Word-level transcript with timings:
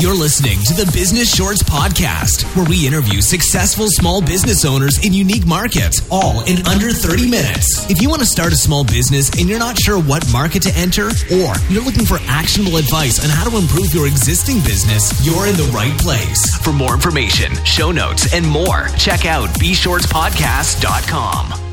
You're 0.00 0.14
listening 0.14 0.58
to 0.64 0.74
the 0.74 0.90
Business 0.92 1.32
Shorts 1.34 1.62
Podcast, 1.62 2.44
where 2.56 2.66
we 2.66 2.86
interview 2.86 3.20
successful 3.20 3.86
small 3.88 4.20
business 4.20 4.64
owners 4.64 4.98
in 5.04 5.12
unique 5.12 5.46
markets, 5.46 6.06
all 6.10 6.40
in 6.44 6.66
under 6.66 6.92
30 6.92 7.30
minutes. 7.30 7.88
If 7.90 8.02
you 8.02 8.08
want 8.10 8.20
to 8.20 8.26
start 8.26 8.52
a 8.52 8.56
small 8.56 8.84
business 8.84 9.30
and 9.38 9.48
you're 9.48 9.58
not 9.58 9.78
sure 9.78 9.98
what 10.00 10.30
market 10.32 10.62
to 10.64 10.72
enter, 10.76 11.08
or 11.32 11.54
you're 11.70 11.84
looking 11.84 12.04
for 12.04 12.18
actionable 12.26 12.76
advice 12.76 13.22
on 13.22 13.30
how 13.30 13.48
to 13.48 13.56
improve 13.56 13.94
your 13.94 14.06
existing 14.06 14.58
business, 14.60 15.24
you're 15.24 15.46
in 15.46 15.56
the 15.56 15.70
right 15.72 15.96
place. 15.98 16.56
For 16.58 16.72
more 16.72 16.94
information, 16.94 17.52
show 17.64 17.90
notes, 17.90 18.34
and 18.34 18.46
more, 18.46 18.88
check 18.98 19.24
out 19.24 19.48
bshortspodcast.com. 19.60 21.63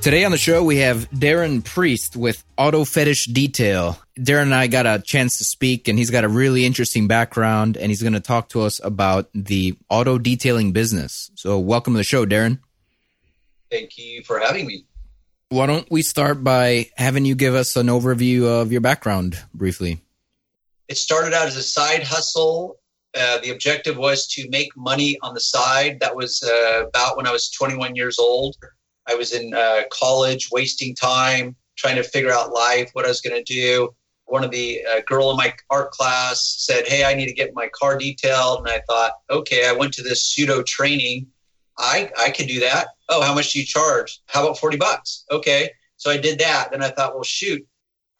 Today 0.00 0.24
on 0.24 0.30
the 0.30 0.38
show, 0.38 0.62
we 0.62 0.76
have 0.76 1.10
Darren 1.10 1.62
Priest 1.62 2.16
with 2.16 2.44
Auto 2.56 2.84
Fetish 2.84 3.26
Detail. 3.26 3.98
Darren 4.16 4.42
and 4.42 4.54
I 4.54 4.68
got 4.68 4.86
a 4.86 5.02
chance 5.04 5.38
to 5.38 5.44
speak, 5.44 5.88
and 5.88 5.98
he's 5.98 6.10
got 6.10 6.22
a 6.22 6.28
really 6.28 6.64
interesting 6.64 7.08
background, 7.08 7.76
and 7.76 7.90
he's 7.90 8.00
going 8.00 8.12
to 8.12 8.20
talk 8.20 8.48
to 8.50 8.62
us 8.62 8.80
about 8.82 9.28
the 9.34 9.76
auto 9.90 10.16
detailing 10.16 10.70
business. 10.70 11.32
So, 11.34 11.58
welcome 11.58 11.94
to 11.94 11.98
the 11.98 12.04
show, 12.04 12.24
Darren. 12.24 12.60
Thank 13.72 13.98
you 13.98 14.22
for 14.22 14.38
having 14.38 14.68
me. 14.68 14.84
Why 15.48 15.66
don't 15.66 15.90
we 15.90 16.02
start 16.02 16.44
by 16.44 16.90
having 16.96 17.24
you 17.24 17.34
give 17.34 17.56
us 17.56 17.74
an 17.74 17.88
overview 17.88 18.44
of 18.44 18.70
your 18.70 18.80
background 18.80 19.36
briefly? 19.52 20.00
It 20.86 20.96
started 20.96 21.34
out 21.34 21.48
as 21.48 21.56
a 21.56 21.62
side 21.62 22.04
hustle. 22.04 22.78
Uh, 23.18 23.38
the 23.40 23.50
objective 23.50 23.96
was 23.96 24.28
to 24.28 24.48
make 24.48 24.76
money 24.76 25.18
on 25.22 25.34
the 25.34 25.40
side. 25.40 25.98
That 26.00 26.14
was 26.14 26.40
uh, 26.42 26.86
about 26.86 27.16
when 27.16 27.26
I 27.26 27.32
was 27.32 27.50
21 27.50 27.96
years 27.96 28.18
old. 28.18 28.56
I 29.08 29.14
was 29.14 29.32
in 29.32 29.54
uh, 29.54 29.82
college, 29.90 30.50
wasting 30.52 30.94
time, 30.94 31.56
trying 31.76 31.96
to 31.96 32.02
figure 32.02 32.32
out 32.32 32.52
life, 32.52 32.90
what 32.92 33.04
I 33.04 33.08
was 33.08 33.20
going 33.20 33.42
to 33.42 33.54
do. 33.54 33.94
One 34.26 34.44
of 34.44 34.50
the 34.50 34.84
uh, 34.84 35.00
girl 35.06 35.30
in 35.30 35.36
my 35.38 35.54
art 35.70 35.90
class 35.92 36.56
said, 36.58 36.86
"Hey, 36.86 37.04
I 37.04 37.14
need 37.14 37.26
to 37.26 37.32
get 37.32 37.54
my 37.54 37.68
car 37.68 37.96
detailed," 37.96 38.58
and 38.60 38.68
I 38.68 38.82
thought, 38.86 39.12
"Okay." 39.30 39.66
I 39.66 39.72
went 39.72 39.94
to 39.94 40.02
this 40.02 40.22
pseudo 40.22 40.62
training. 40.62 41.26
I 41.78 42.10
I 42.18 42.30
could 42.30 42.46
do 42.46 42.60
that. 42.60 42.88
Oh, 43.08 43.22
how 43.22 43.34
much 43.34 43.52
do 43.52 43.60
you 43.60 43.64
charge? 43.64 44.20
How 44.26 44.44
about 44.44 44.58
forty 44.58 44.76
bucks? 44.76 45.24
Okay, 45.30 45.70
so 45.96 46.10
I 46.10 46.18
did 46.18 46.38
that. 46.40 46.72
Then 46.72 46.82
I 46.82 46.90
thought, 46.90 47.14
well, 47.14 47.24
shoot, 47.24 47.66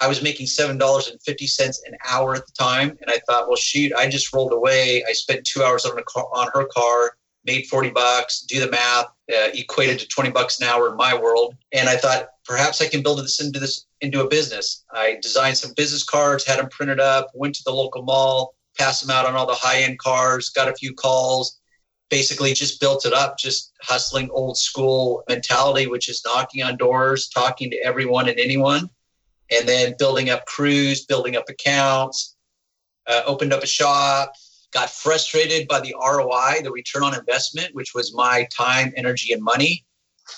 I 0.00 0.08
was 0.08 0.22
making 0.22 0.46
seven 0.46 0.78
dollars 0.78 1.08
and 1.08 1.20
fifty 1.22 1.46
cents 1.46 1.82
an 1.86 1.94
hour 2.08 2.34
at 2.34 2.46
the 2.46 2.52
time, 2.58 2.96
and 3.02 3.10
I 3.10 3.18
thought, 3.26 3.48
well, 3.48 3.56
shoot, 3.56 3.92
I 3.92 4.08
just 4.08 4.32
rolled 4.32 4.52
away. 4.52 5.04
I 5.06 5.12
spent 5.12 5.44
two 5.44 5.62
hours 5.62 5.84
on 5.84 5.98
a 5.98 6.02
car, 6.04 6.26
on 6.32 6.48
her 6.54 6.66
car, 6.66 7.17
made 7.48 7.66
forty 7.66 7.90
bucks. 7.90 8.42
Do 8.42 8.60
the 8.60 8.70
math 8.70 9.06
uh, 9.30 9.48
equated 9.54 9.98
to 9.98 10.08
20 10.08 10.30
bucks 10.30 10.60
an 10.60 10.66
hour 10.68 10.88
in 10.88 10.96
my 10.96 11.14
world. 11.14 11.54
And 11.72 11.88
I 11.88 11.96
thought 11.96 12.28
perhaps 12.46 12.80
I 12.80 12.88
can 12.88 13.02
build 13.02 13.18
this 13.18 13.40
into 13.40 13.58
this 13.58 13.86
into 14.00 14.24
a 14.24 14.28
business. 14.28 14.84
I 14.92 15.18
designed 15.20 15.58
some 15.58 15.72
business 15.76 16.02
cards, 16.02 16.46
had 16.46 16.58
them 16.58 16.68
printed 16.70 17.00
up, 17.00 17.28
went 17.34 17.54
to 17.56 17.62
the 17.64 17.72
local 17.72 18.02
mall, 18.02 18.54
passed 18.78 19.02
them 19.02 19.14
out 19.14 19.26
on 19.26 19.34
all 19.34 19.46
the 19.46 19.54
high 19.54 19.82
end 19.82 19.98
cars, 19.98 20.48
got 20.50 20.68
a 20.68 20.74
few 20.74 20.94
calls, 20.94 21.58
basically 22.10 22.54
just 22.54 22.80
built 22.80 23.04
it 23.04 23.12
up, 23.12 23.36
just 23.38 23.72
hustling 23.82 24.30
old 24.30 24.56
school 24.56 25.22
mentality, 25.28 25.86
which 25.86 26.08
is 26.08 26.22
knocking 26.24 26.62
on 26.62 26.76
doors, 26.76 27.28
talking 27.28 27.70
to 27.70 27.76
everyone 27.84 28.28
and 28.28 28.38
anyone, 28.38 28.88
and 29.50 29.68
then 29.68 29.94
building 29.98 30.30
up 30.30 30.46
crews, 30.46 31.04
building 31.04 31.36
up 31.36 31.48
accounts, 31.48 32.36
uh, 33.08 33.22
opened 33.26 33.52
up 33.52 33.62
a 33.62 33.66
shop, 33.66 34.32
got 34.72 34.90
frustrated 34.90 35.66
by 35.68 35.80
the 35.80 35.94
ROI, 35.98 36.62
the 36.62 36.70
return 36.70 37.02
on 37.02 37.14
investment, 37.14 37.74
which 37.74 37.94
was 37.94 38.14
my 38.14 38.46
time, 38.56 38.92
energy, 38.96 39.32
and 39.32 39.42
money. 39.42 39.84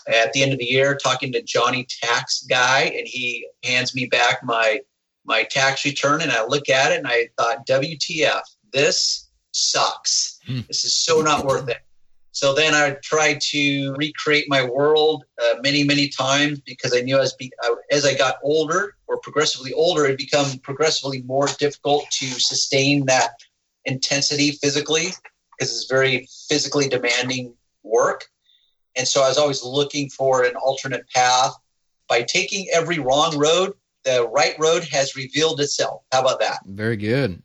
At 0.07 0.33
the 0.33 0.43
end 0.45 0.53
of 0.53 0.61
the 0.61 0.65
year, 0.65 0.95
talking 0.95 1.33
to 1.33 1.43
Johnny 1.43 1.85
Tax 2.03 2.45
Guy, 2.49 2.93
and 2.97 3.09
he 3.09 3.47
hands 3.65 3.95
me 3.95 4.07
back 4.07 4.39
my 4.45 4.81
my 5.25 5.43
tax 5.43 5.85
return, 5.85 6.23
and 6.23 6.33
I 6.33 6.45
look 6.47 6.69
at 6.69 6.93
it 6.93 6.99
and 6.99 7.07
I 7.07 7.29
thought, 7.37 7.67
WTF, 7.67 8.41
this 8.73 9.29
sucks. 9.53 10.39
Hmm. 10.47 10.61
This 10.69 10.85
is 10.85 10.95
so 10.95 11.21
not 11.21 11.45
worth 11.45 11.69
it. 11.69 11.79
So 12.33 12.55
then 12.55 12.75
I 12.75 12.97
tried 13.03 13.41
to 13.51 13.93
recreate 13.95 14.47
my 14.49 14.65
world 14.65 15.25
uh, 15.43 15.57
many, 15.63 15.83
many 15.83 16.09
times 16.09 16.61
because 16.61 16.95
I 16.97 17.01
knew 17.01 17.19
as, 17.19 17.35
be, 17.35 17.53
as 17.91 18.07
I 18.07 18.15
got 18.15 18.37
older 18.43 18.95
or 19.09 19.19
progressively 19.19 19.73
older, 19.73 20.07
it 20.07 20.17
become 20.17 20.59
progressively 20.59 21.23
more 21.23 21.49
difficult 21.59 22.09
to 22.13 22.27
sustain 22.27 23.05
that 23.07 23.33
intensity 23.85 24.53
physically 24.53 25.09
because 25.61 25.75
it's 25.75 25.87
very 25.87 26.27
physically 26.49 26.89
demanding 26.89 27.55
work. 27.83 28.25
And 28.97 29.07
so 29.07 29.23
I 29.23 29.29
was 29.29 29.39
always 29.39 29.63
looking 29.63 30.09
for 30.09 30.45
an 30.45 30.57
alternate 30.57 31.09
path. 31.11 31.55
By 32.09 32.23
taking 32.23 32.67
every 32.73 32.99
wrong 32.99 33.39
road, 33.39 33.75
the 34.05 34.29
right 34.29 34.57
road 34.59 34.85
has 34.91 35.15
revealed 35.15 35.61
itself. 35.61 36.03
How 36.11 36.23
about 36.23 36.41
that? 36.41 36.59
Very 36.67 36.97
good. 36.97 37.43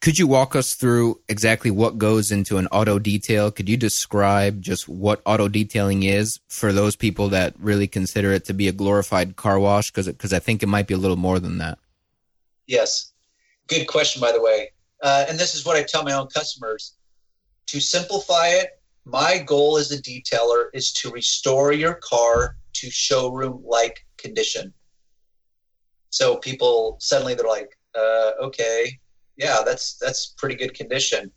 Could 0.00 0.18
you 0.18 0.26
walk 0.26 0.56
us 0.56 0.74
through 0.74 1.20
exactly 1.28 1.70
what 1.70 1.98
goes 1.98 2.32
into 2.32 2.56
an 2.56 2.66
auto 2.68 2.98
detail? 2.98 3.50
Could 3.50 3.68
you 3.68 3.76
describe 3.76 4.62
just 4.62 4.88
what 4.88 5.20
auto 5.26 5.46
detailing 5.46 6.02
is 6.02 6.40
for 6.48 6.72
those 6.72 6.96
people 6.96 7.28
that 7.28 7.54
really 7.58 7.86
consider 7.86 8.32
it 8.32 8.46
to 8.46 8.54
be 8.54 8.66
a 8.66 8.72
glorified 8.72 9.36
car 9.36 9.60
wash? 9.60 9.92
Because 9.92 10.32
I 10.32 10.38
think 10.38 10.62
it 10.62 10.68
might 10.68 10.86
be 10.86 10.94
a 10.94 10.98
little 10.98 11.18
more 11.18 11.38
than 11.38 11.58
that. 11.58 11.78
Yes. 12.66 13.12
Good 13.68 13.86
question, 13.86 14.20
by 14.20 14.32
the 14.32 14.40
way 14.40 14.70
uh, 15.02 15.24
and 15.28 15.38
this 15.38 15.54
is 15.54 15.64
what 15.64 15.76
I 15.76 15.82
tell 15.82 16.04
my 16.04 16.12
own 16.12 16.28
customers 16.28 16.96
to 17.66 17.80
simplify 17.80 18.48
it. 18.48 18.80
My 19.04 19.38
goal 19.38 19.76
as 19.78 19.92
a 19.92 20.02
detailer 20.02 20.66
is 20.74 20.92
to 20.94 21.10
restore 21.10 21.72
your 21.72 21.94
car 21.94 22.56
to 22.74 22.90
showroom 22.90 23.62
like 23.64 24.04
condition. 24.18 24.72
So 26.10 26.36
people 26.36 26.96
suddenly 27.00 27.34
they're 27.34 27.46
like, 27.46 27.76
uh, 27.94 28.32
okay, 28.42 28.98
yeah, 29.36 29.58
that's 29.64 29.96
that's 29.96 30.34
pretty 30.36 30.54
good 30.54 30.74
condition. 30.74 31.30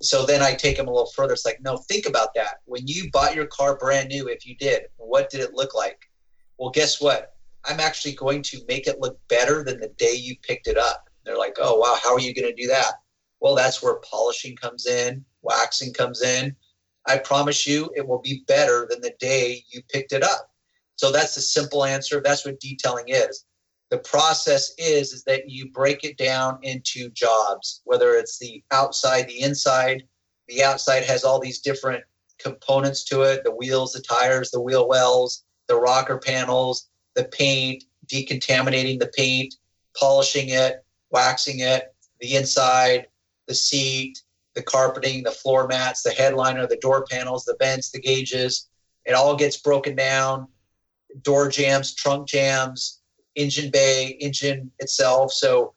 So 0.00 0.26
then 0.26 0.42
I 0.42 0.54
take 0.54 0.76
them 0.76 0.88
a 0.88 0.90
little 0.90 1.10
further. 1.14 1.34
It's 1.34 1.44
like, 1.44 1.60
no, 1.62 1.76
think 1.76 2.06
about 2.06 2.34
that. 2.34 2.56
When 2.64 2.88
you 2.88 3.08
bought 3.12 3.36
your 3.36 3.46
car 3.46 3.76
brand 3.76 4.08
new, 4.08 4.26
if 4.26 4.44
you 4.44 4.56
did, 4.56 4.82
what 4.96 5.30
did 5.30 5.40
it 5.40 5.54
look 5.54 5.74
like? 5.74 6.00
Well, 6.58 6.70
guess 6.70 7.00
what? 7.00 7.36
I'm 7.64 7.78
actually 7.78 8.14
going 8.14 8.42
to 8.42 8.60
make 8.66 8.88
it 8.88 8.98
look 8.98 9.16
better 9.28 9.62
than 9.62 9.78
the 9.78 9.92
day 9.98 10.14
you 10.14 10.34
picked 10.42 10.66
it 10.66 10.76
up. 10.76 11.08
They're 11.24 11.38
like, 11.38 11.56
oh, 11.60 11.78
wow, 11.78 11.98
how 12.02 12.14
are 12.14 12.20
you 12.20 12.34
going 12.34 12.54
to 12.54 12.62
do 12.62 12.68
that? 12.68 12.94
Well, 13.40 13.54
that's 13.54 13.82
where 13.82 13.96
polishing 13.96 14.56
comes 14.56 14.86
in, 14.86 15.24
waxing 15.42 15.92
comes 15.92 16.22
in. 16.22 16.54
I 17.06 17.18
promise 17.18 17.66
you 17.66 17.90
it 17.96 18.06
will 18.06 18.20
be 18.20 18.44
better 18.46 18.86
than 18.88 19.00
the 19.00 19.14
day 19.18 19.64
you 19.70 19.82
picked 19.88 20.12
it 20.12 20.22
up. 20.22 20.50
So 20.96 21.10
that's 21.10 21.34
the 21.34 21.40
simple 21.40 21.84
answer. 21.84 22.20
That's 22.20 22.44
what 22.44 22.60
detailing 22.60 23.08
is. 23.08 23.44
The 23.90 23.98
process 23.98 24.72
is, 24.78 25.12
is 25.12 25.24
that 25.24 25.50
you 25.50 25.70
break 25.70 26.04
it 26.04 26.16
down 26.16 26.58
into 26.62 27.10
jobs, 27.10 27.82
whether 27.84 28.14
it's 28.14 28.38
the 28.38 28.62
outside, 28.70 29.28
the 29.28 29.42
inside. 29.42 30.04
The 30.48 30.62
outside 30.62 31.04
has 31.04 31.24
all 31.24 31.40
these 31.40 31.60
different 31.60 32.04
components 32.38 33.04
to 33.04 33.22
it 33.22 33.44
the 33.44 33.54
wheels, 33.54 33.92
the 33.92 34.00
tires, 34.00 34.50
the 34.50 34.60
wheel 34.60 34.88
wells, 34.88 35.44
the 35.68 35.76
rocker 35.76 36.18
panels, 36.18 36.88
the 37.14 37.24
paint, 37.24 37.84
decontaminating 38.06 38.98
the 38.98 39.10
paint, 39.16 39.54
polishing 39.98 40.50
it, 40.50 40.84
waxing 41.12 41.60
it, 41.60 41.94
the 42.20 42.34
inside, 42.36 43.06
the 43.46 43.54
seat, 43.54 44.22
the 44.54 44.62
carpeting, 44.62 45.22
the 45.22 45.30
floor 45.30 45.66
mats, 45.66 46.02
the 46.02 46.10
headliner, 46.10 46.66
the 46.66 46.76
door 46.76 47.06
panels, 47.10 47.44
the 47.44 47.56
vents, 47.58 47.90
the 47.90 48.00
gauges. 48.00 48.68
It 49.04 49.12
all 49.12 49.36
gets 49.36 49.56
broken 49.56 49.94
down. 49.96 50.48
Door 51.22 51.50
jambs, 51.50 51.94
trunk 51.94 52.26
jambs, 52.28 53.02
engine 53.34 53.70
bay, 53.70 54.16
engine 54.20 54.70
itself. 54.78 55.32
So 55.32 55.74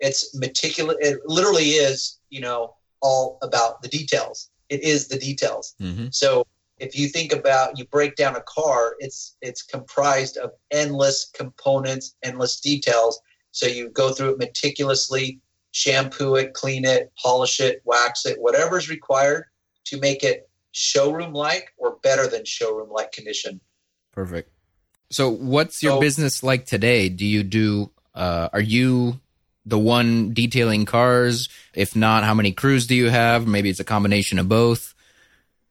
it's 0.00 0.34
meticulous. 0.34 0.96
It 1.00 1.18
literally 1.26 1.70
is, 1.70 2.18
you 2.30 2.40
know, 2.40 2.74
all 3.02 3.38
about 3.42 3.82
the 3.82 3.88
details. 3.88 4.50
It 4.68 4.82
is 4.82 5.08
the 5.08 5.18
details. 5.18 5.74
Mm-hmm. 5.80 6.08
So 6.10 6.46
if 6.78 6.96
you 6.98 7.08
think 7.08 7.32
about 7.32 7.78
you 7.78 7.84
break 7.86 8.16
down 8.16 8.36
a 8.36 8.42
car, 8.42 8.94
it's 8.98 9.36
it's 9.42 9.62
comprised 9.62 10.36
of 10.36 10.52
endless 10.70 11.30
components, 11.34 12.16
endless 12.22 12.60
details 12.60 13.20
so 13.58 13.66
you 13.66 13.88
go 13.88 14.12
through 14.12 14.30
it 14.30 14.38
meticulously, 14.38 15.40
shampoo 15.72 16.36
it, 16.36 16.54
clean 16.54 16.84
it, 16.84 17.12
polish 17.20 17.58
it, 17.58 17.82
wax 17.84 18.24
it, 18.24 18.40
whatever 18.40 18.78
is 18.78 18.88
required 18.88 19.46
to 19.86 19.98
make 19.98 20.22
it 20.22 20.48
showroom 20.70 21.32
like 21.32 21.74
or 21.76 21.96
better 22.04 22.28
than 22.28 22.44
showroom 22.44 22.88
like 22.88 23.10
condition. 23.10 23.60
Perfect. 24.12 24.52
So, 25.10 25.28
what's 25.30 25.82
your 25.82 25.94
so, 25.94 26.00
business 26.00 26.44
like 26.44 26.66
today? 26.66 27.08
Do 27.08 27.26
you 27.26 27.42
do, 27.42 27.90
uh, 28.14 28.48
are 28.52 28.60
you 28.60 29.18
the 29.66 29.78
one 29.78 30.34
detailing 30.34 30.84
cars? 30.84 31.48
If 31.74 31.96
not, 31.96 32.22
how 32.22 32.34
many 32.34 32.52
crews 32.52 32.86
do 32.86 32.94
you 32.94 33.10
have? 33.10 33.48
Maybe 33.48 33.70
it's 33.70 33.80
a 33.80 33.84
combination 33.84 34.38
of 34.38 34.48
both. 34.48 34.94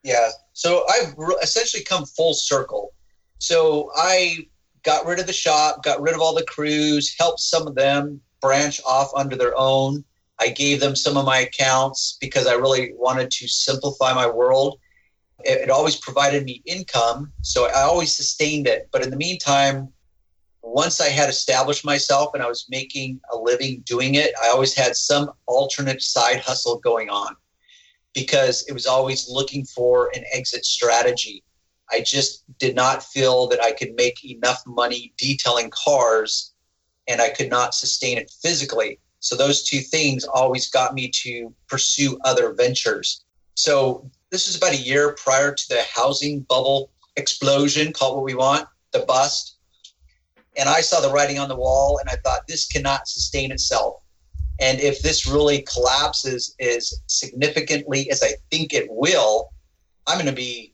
Yeah. 0.04 0.32
So, 0.52 0.84
I've 0.90 1.16
essentially 1.42 1.86
come 1.86 2.06
full 2.06 2.34
circle. 2.34 2.94
So, 3.40 3.92
I 3.96 4.50
got 4.88 5.06
rid 5.06 5.20
of 5.20 5.28
the 5.28 5.34
shop, 5.34 5.84
got 5.84 6.02
rid 6.02 6.16
of 6.16 6.22
all 6.22 6.34
the 6.34 6.46
crews, 6.46 7.14
helped 7.20 7.42
some 7.42 7.68
of 7.68 7.76
them 7.76 8.22
branch 8.42 8.80
off 8.88 9.12
under 9.18 9.36
their 9.36 9.54
own. 9.58 10.02
I 10.40 10.48
gave 10.48 10.80
them 10.80 10.96
some 10.96 11.18
of 11.18 11.26
my 11.26 11.40
accounts 11.40 12.18
because 12.22 12.48
I 12.48 12.54
really 12.54 12.94
wanted 12.96 13.30
to 13.32 13.50
simplify 13.50 14.14
my 14.14 14.30
world. 14.30 14.80
It, 15.44 15.64
it 15.64 15.70
always 15.70 15.98
provided 15.98 16.46
me 16.46 16.62
income, 16.66 17.34
so 17.42 17.66
I 17.66 17.82
always 17.82 18.16
sustained 18.16 18.66
it. 18.66 18.88
But 18.94 19.04
in 19.04 19.10
the 19.10 19.18
meantime, 19.18 19.90
once 20.64 21.02
I 21.02 21.10
had 21.10 21.28
established 21.28 21.84
myself 21.84 22.34
and 22.34 22.42
I 22.42 22.48
was 22.48 22.66
making 22.70 23.20
a 23.34 23.38
living 23.38 23.82
doing 23.86 24.16
it, 24.16 24.32
I 24.42 24.48
always 24.48 24.74
had 24.74 24.96
some 24.96 25.32
alternate 25.48 26.02
side 26.02 26.40
hustle 26.40 26.80
going 26.80 27.10
on 27.10 27.36
because 28.14 28.66
it 28.70 28.74
was 28.74 28.86
always 28.86 29.28
looking 29.30 29.66
for 29.66 30.12
an 30.16 30.24
exit 30.32 30.64
strategy. 30.64 31.44
I 31.92 32.02
just 32.02 32.44
did 32.60 32.76
not 32.76 33.04
feel 33.04 33.48
that 33.48 33.64
I 33.64 33.72
could 33.72 33.94
make 33.96 34.24
enough 34.26 34.62
money 34.66 35.14
detailing 35.18 35.72
cars 35.72 36.54
and 37.08 37.22
I 37.22 37.30
could 37.30 37.50
not 37.50 37.74
sustain 37.74 38.18
it 38.18 38.32
physically. 38.42 39.00
So 39.20 39.36
those 39.36 39.64
two 39.64 39.80
things 39.80 40.26
always 40.26 40.70
got 40.70 40.94
me 40.94 41.10
to 41.24 41.54
pursue 41.68 42.20
other 42.26 42.54
ventures. 42.54 43.24
So 43.56 44.10
this 44.30 44.48
was 44.48 44.58
about 44.58 44.74
a 44.74 44.78
year 44.78 45.16
prior 45.24 45.54
to 45.54 45.70
the 45.70 45.84
housing 45.94 46.42
bubble 46.42 46.92
explosion, 47.16 47.94
call 47.94 48.14
it 48.14 48.16
what 48.16 48.26
we 48.26 48.36
want, 48.36 48.68
the 48.92 49.00
bust. 49.00 49.58
And 50.58 50.68
I 50.68 50.82
saw 50.82 51.00
the 51.00 51.12
writing 51.12 51.40
on 51.40 51.50
the 51.50 51.56
wall 51.56 52.00
and 52.00 52.10
I 52.10 52.16
thought 52.24 52.48
this 52.48 52.68
cannot 52.68 53.08
sustain 53.08 53.52
itself. 53.52 54.02
And 54.60 54.80
if 54.80 55.02
this 55.02 55.28
really 55.28 55.62
collapses 55.62 56.56
as 56.60 57.02
significantly 57.08 58.10
as 58.10 58.24
I 58.24 58.32
think 58.50 58.74
it 58.74 58.88
will, 58.90 59.50
I'm 60.08 60.16
going 60.16 60.26
to 60.28 60.32
be 60.32 60.74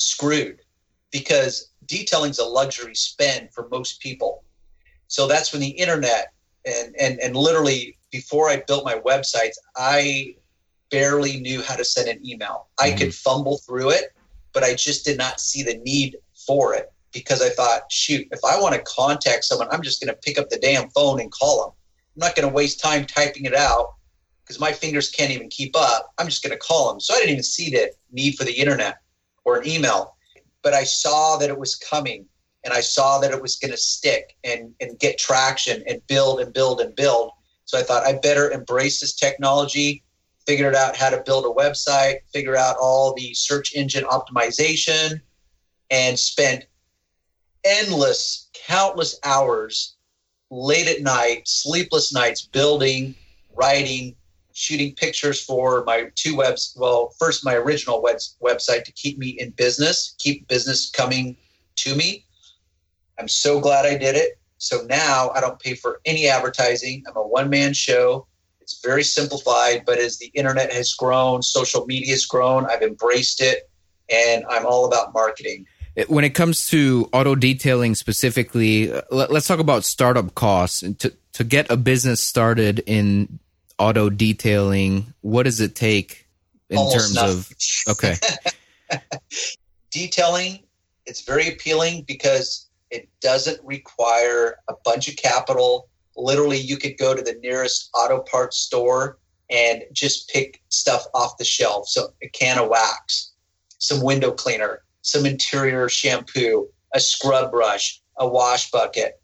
screwed 0.00 0.60
because 1.10 1.70
detailing 1.86 2.30
is 2.30 2.38
a 2.38 2.44
luxury 2.44 2.94
spend 2.94 3.52
for 3.52 3.68
most 3.68 4.00
people. 4.00 4.44
So 5.08 5.26
that's 5.26 5.52
when 5.52 5.60
the 5.60 5.68
internet 5.68 6.32
and, 6.64 6.94
and, 7.00 7.20
and 7.20 7.36
literally 7.36 7.96
before 8.10 8.48
I 8.48 8.62
built 8.66 8.84
my 8.84 8.96
websites, 8.96 9.54
I 9.76 10.36
barely 10.90 11.40
knew 11.40 11.62
how 11.62 11.76
to 11.76 11.84
send 11.84 12.08
an 12.08 12.26
email. 12.26 12.68
I 12.78 12.88
mm-hmm. 12.88 12.98
could 12.98 13.14
fumble 13.14 13.58
through 13.58 13.90
it, 13.90 14.12
but 14.52 14.62
I 14.62 14.74
just 14.74 15.04
did 15.04 15.18
not 15.18 15.40
see 15.40 15.62
the 15.62 15.78
need 15.78 16.16
for 16.46 16.74
it 16.74 16.92
because 17.12 17.42
I 17.42 17.48
thought, 17.48 17.90
shoot, 17.90 18.26
if 18.30 18.40
I 18.44 18.60
want 18.60 18.74
to 18.74 18.82
contact 18.82 19.44
someone, 19.44 19.68
I'm 19.70 19.82
just 19.82 20.00
going 20.00 20.12
to 20.12 20.20
pick 20.20 20.38
up 20.38 20.48
the 20.48 20.58
damn 20.58 20.88
phone 20.90 21.20
and 21.20 21.30
call 21.30 21.62
them. 21.62 21.72
I'm 22.16 22.28
not 22.28 22.36
going 22.36 22.48
to 22.48 22.54
waste 22.54 22.80
time 22.80 23.04
typing 23.04 23.44
it 23.44 23.54
out 23.54 23.94
because 24.42 24.60
my 24.60 24.72
fingers 24.72 25.10
can't 25.10 25.30
even 25.30 25.48
keep 25.48 25.76
up. 25.76 26.12
I'm 26.18 26.26
just 26.26 26.42
going 26.42 26.52
to 26.52 26.58
call 26.58 26.90
them. 26.90 27.00
So 27.00 27.14
I 27.14 27.18
didn't 27.18 27.30
even 27.30 27.42
see 27.42 27.70
the 27.70 27.92
need 28.12 28.36
for 28.36 28.44
the 28.44 28.52
internet 28.52 28.98
or 29.44 29.58
an 29.58 29.66
email, 29.66 30.16
but 30.62 30.74
I 30.74 30.84
saw 30.84 31.36
that 31.38 31.50
it 31.50 31.58
was 31.58 31.74
coming 31.76 32.26
and 32.64 32.74
I 32.74 32.80
saw 32.80 33.18
that 33.20 33.32
it 33.32 33.40
was 33.40 33.56
going 33.56 33.70
to 33.70 33.76
stick 33.76 34.36
and, 34.44 34.74
and 34.80 34.98
get 34.98 35.18
traction 35.18 35.82
and 35.86 36.06
build 36.06 36.40
and 36.40 36.52
build 36.52 36.80
and 36.80 36.94
build. 36.94 37.30
So 37.64 37.78
I 37.78 37.82
thought 37.82 38.04
I 38.04 38.14
better 38.14 38.50
embrace 38.50 39.00
this 39.00 39.14
technology, 39.14 40.02
figured 40.46 40.74
out 40.74 40.96
how 40.96 41.10
to 41.10 41.22
build 41.24 41.44
a 41.44 41.48
website, 41.48 42.18
figure 42.32 42.56
out 42.56 42.76
all 42.80 43.14
the 43.14 43.32
search 43.34 43.74
engine 43.74 44.04
optimization, 44.04 45.20
and 45.90 46.18
spent 46.18 46.66
endless, 47.64 48.48
countless 48.66 49.18
hours 49.24 49.96
late 50.50 50.88
at 50.88 51.02
night, 51.02 51.46
sleepless 51.46 52.12
nights 52.12 52.42
building, 52.42 53.14
writing, 53.54 54.16
shooting 54.60 54.94
pictures 54.94 55.42
for 55.42 55.84
my 55.84 56.10
two 56.14 56.36
webs. 56.36 56.76
Well, 56.78 57.14
first, 57.18 57.44
my 57.44 57.54
original 57.54 58.02
web- 58.02 58.18
website 58.42 58.84
to 58.84 58.92
keep 58.92 59.18
me 59.18 59.30
in 59.30 59.50
business, 59.50 60.14
keep 60.18 60.46
business 60.48 60.90
coming 60.90 61.36
to 61.76 61.94
me. 61.94 62.26
I'm 63.18 63.28
so 63.28 63.60
glad 63.60 63.86
I 63.86 63.96
did 63.96 64.16
it. 64.16 64.38
So 64.58 64.82
now 64.88 65.30
I 65.34 65.40
don't 65.40 65.58
pay 65.58 65.74
for 65.74 66.00
any 66.04 66.28
advertising. 66.28 67.02
I'm 67.08 67.16
a 67.16 67.26
one 67.26 67.48
man 67.48 67.72
show. 67.72 68.26
It's 68.60 68.80
very 68.84 69.02
simplified, 69.02 69.84
but 69.86 69.98
as 69.98 70.18
the 70.18 70.26
internet 70.34 70.70
has 70.72 70.92
grown, 70.92 71.42
social 71.42 71.86
media 71.86 72.12
has 72.12 72.26
grown, 72.26 72.66
I've 72.66 72.82
embraced 72.82 73.40
it 73.40 73.68
and 74.10 74.44
I'm 74.50 74.66
all 74.66 74.84
about 74.84 75.14
marketing 75.14 75.66
when 76.06 76.24
it 76.24 76.30
comes 76.30 76.68
to 76.68 77.08
auto 77.12 77.34
detailing 77.34 77.94
specifically, 77.96 78.92
uh, 78.92 79.02
let, 79.10 79.30
us 79.32 79.46
talk 79.48 79.58
about 79.58 79.84
startup 79.84 80.34
costs. 80.34 80.80
To 80.80 81.12
to 81.32 81.44
get 81.44 81.70
a 81.70 81.76
business 81.76 82.22
started 82.22 82.82
in 82.86 83.38
auto 83.80 84.10
detailing, 84.10 85.12
what 85.22 85.44
does 85.44 85.60
it 85.60 85.74
take 85.74 86.26
in 86.68 86.78
Almost 86.78 86.96
terms 86.96 87.14
nothing. 87.14 87.30
of 87.30 87.54
okay? 87.88 89.00
detailing, 89.90 90.60
it's 91.06 91.22
very 91.22 91.48
appealing 91.48 92.04
because 92.06 92.68
it 92.90 93.08
doesn't 93.20 93.58
require 93.64 94.58
a 94.68 94.74
bunch 94.84 95.08
of 95.08 95.16
capital. 95.16 95.88
Literally, 96.16 96.58
you 96.58 96.76
could 96.76 96.98
go 96.98 97.14
to 97.14 97.22
the 97.22 97.34
nearest 97.42 97.90
auto 97.94 98.20
parts 98.20 98.58
store 98.58 99.18
and 99.48 99.82
just 99.92 100.28
pick 100.28 100.62
stuff 100.68 101.06
off 101.14 101.38
the 101.38 101.44
shelf. 101.44 101.88
So 101.88 102.08
a 102.22 102.28
can 102.28 102.58
of 102.58 102.68
wax, 102.68 103.32
some 103.78 104.02
window 104.02 104.30
cleaner, 104.30 104.82
some 105.02 105.26
interior 105.26 105.88
shampoo, 105.88 106.68
a 106.94 107.00
scrub 107.00 107.50
brush, 107.50 108.00
a 108.18 108.28
wash 108.28 108.70
bucket. 108.70 109.19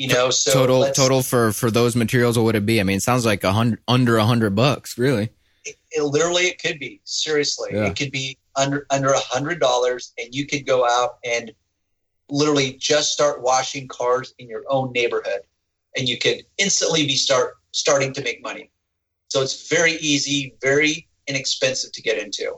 You 0.00 0.08
know, 0.08 0.30
so 0.30 0.50
total 0.54 0.90
total 0.92 1.22
for 1.22 1.52
for 1.52 1.70
those 1.70 1.94
materials. 1.94 2.38
What 2.38 2.44
would 2.44 2.56
it 2.56 2.64
be? 2.64 2.80
I 2.80 2.84
mean, 2.84 2.96
it 2.96 3.02
sounds 3.02 3.26
like 3.26 3.44
a 3.44 3.52
hundred 3.52 3.80
under 3.86 4.16
a 4.16 4.24
hundred 4.24 4.54
bucks, 4.54 4.96
really. 4.96 5.28
It, 5.66 5.76
it, 5.90 6.02
literally, 6.02 6.44
it 6.44 6.58
could 6.58 6.78
be 6.78 7.02
seriously. 7.04 7.68
Yeah. 7.74 7.84
It 7.84 7.96
could 7.96 8.10
be 8.10 8.38
under 8.56 8.86
under 8.88 9.10
a 9.10 9.18
hundred 9.18 9.60
dollars, 9.60 10.14
and 10.16 10.34
you 10.34 10.46
could 10.46 10.64
go 10.64 10.88
out 10.88 11.18
and 11.22 11.52
literally 12.30 12.78
just 12.78 13.12
start 13.12 13.42
washing 13.42 13.88
cars 13.88 14.32
in 14.38 14.48
your 14.48 14.62
own 14.70 14.90
neighborhood, 14.92 15.42
and 15.94 16.08
you 16.08 16.16
could 16.16 16.46
instantly 16.56 17.06
be 17.06 17.14
start 17.14 17.56
starting 17.72 18.14
to 18.14 18.22
make 18.22 18.42
money. 18.42 18.70
So 19.28 19.42
it's 19.42 19.68
very 19.68 19.96
easy, 19.96 20.54
very 20.62 21.08
inexpensive 21.26 21.92
to 21.92 22.00
get 22.00 22.16
into. 22.16 22.54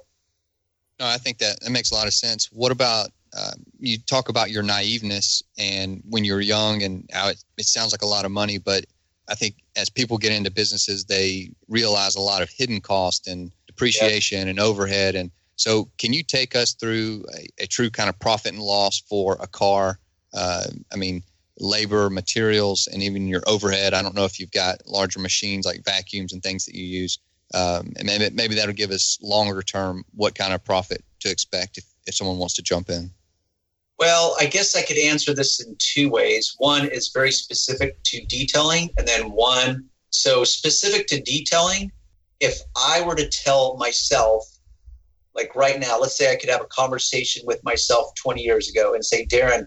No, 1.02 1.08
I 1.08 1.18
think 1.18 1.38
that 1.38 1.58
that 1.60 1.70
makes 1.70 1.90
a 1.90 1.94
lot 1.96 2.06
of 2.06 2.14
sense. 2.14 2.48
What 2.52 2.70
about 2.70 3.10
uh, 3.36 3.50
you 3.80 3.98
talk 3.98 4.28
about 4.28 4.52
your 4.52 4.62
naiveness 4.62 5.42
and 5.58 6.00
when 6.08 6.24
you're 6.24 6.40
young 6.40 6.84
and 6.84 7.10
how 7.12 7.28
it, 7.28 7.42
it 7.58 7.64
sounds 7.64 7.90
like 7.90 8.02
a 8.02 8.06
lot 8.06 8.24
of 8.24 8.30
money, 8.30 8.56
but 8.56 8.84
I 9.28 9.34
think 9.34 9.56
as 9.74 9.90
people 9.90 10.16
get 10.16 10.30
into 10.30 10.52
businesses, 10.52 11.04
they 11.04 11.50
realize 11.66 12.14
a 12.14 12.20
lot 12.20 12.40
of 12.40 12.50
hidden 12.50 12.80
cost 12.80 13.26
and 13.26 13.50
depreciation 13.66 14.46
and 14.46 14.60
overhead. 14.60 15.16
And 15.16 15.32
so, 15.56 15.88
can 15.98 16.12
you 16.12 16.22
take 16.22 16.54
us 16.54 16.74
through 16.74 17.24
a, 17.36 17.64
a 17.64 17.66
true 17.66 17.90
kind 17.90 18.08
of 18.08 18.16
profit 18.20 18.52
and 18.52 18.62
loss 18.62 19.00
for 19.00 19.36
a 19.40 19.48
car? 19.48 19.98
Uh, 20.32 20.66
I 20.92 20.96
mean, 20.96 21.24
labor, 21.58 22.10
materials, 22.10 22.88
and 22.92 23.02
even 23.02 23.26
your 23.26 23.42
overhead. 23.48 23.92
I 23.92 24.02
don't 24.02 24.14
know 24.14 24.24
if 24.24 24.38
you've 24.38 24.52
got 24.52 24.86
larger 24.86 25.18
machines 25.18 25.66
like 25.66 25.84
vacuums 25.84 26.32
and 26.32 26.44
things 26.44 26.64
that 26.66 26.76
you 26.76 26.84
use. 26.84 27.18
Um, 27.54 27.92
and 27.98 28.06
maybe, 28.06 28.30
maybe 28.34 28.54
that'll 28.54 28.74
give 28.74 28.90
us 28.90 29.18
longer 29.22 29.62
term 29.62 30.04
what 30.14 30.34
kind 30.34 30.52
of 30.52 30.64
profit 30.64 31.04
to 31.20 31.30
expect 31.30 31.78
if, 31.78 31.84
if 32.06 32.14
someone 32.14 32.38
wants 32.38 32.54
to 32.54 32.62
jump 32.62 32.88
in. 32.88 33.10
Well, 33.98 34.34
I 34.40 34.46
guess 34.46 34.74
I 34.74 34.82
could 34.82 34.98
answer 34.98 35.34
this 35.34 35.64
in 35.64 35.76
two 35.78 36.10
ways. 36.10 36.54
One 36.58 36.86
is 36.88 37.10
very 37.14 37.30
specific 37.30 38.02
to 38.04 38.24
detailing, 38.26 38.90
and 38.96 39.06
then 39.06 39.30
one 39.30 39.84
so 40.10 40.44
specific 40.44 41.06
to 41.08 41.20
detailing. 41.20 41.92
If 42.40 42.58
I 42.76 43.02
were 43.02 43.14
to 43.14 43.28
tell 43.28 43.76
myself, 43.76 44.44
like 45.34 45.54
right 45.54 45.78
now, 45.78 45.98
let's 46.00 46.16
say 46.16 46.32
I 46.32 46.36
could 46.36 46.50
have 46.50 46.60
a 46.60 46.66
conversation 46.66 47.42
with 47.46 47.62
myself 47.64 48.14
20 48.16 48.42
years 48.42 48.68
ago 48.68 48.94
and 48.94 49.04
say, 49.04 49.24
Darren, 49.26 49.66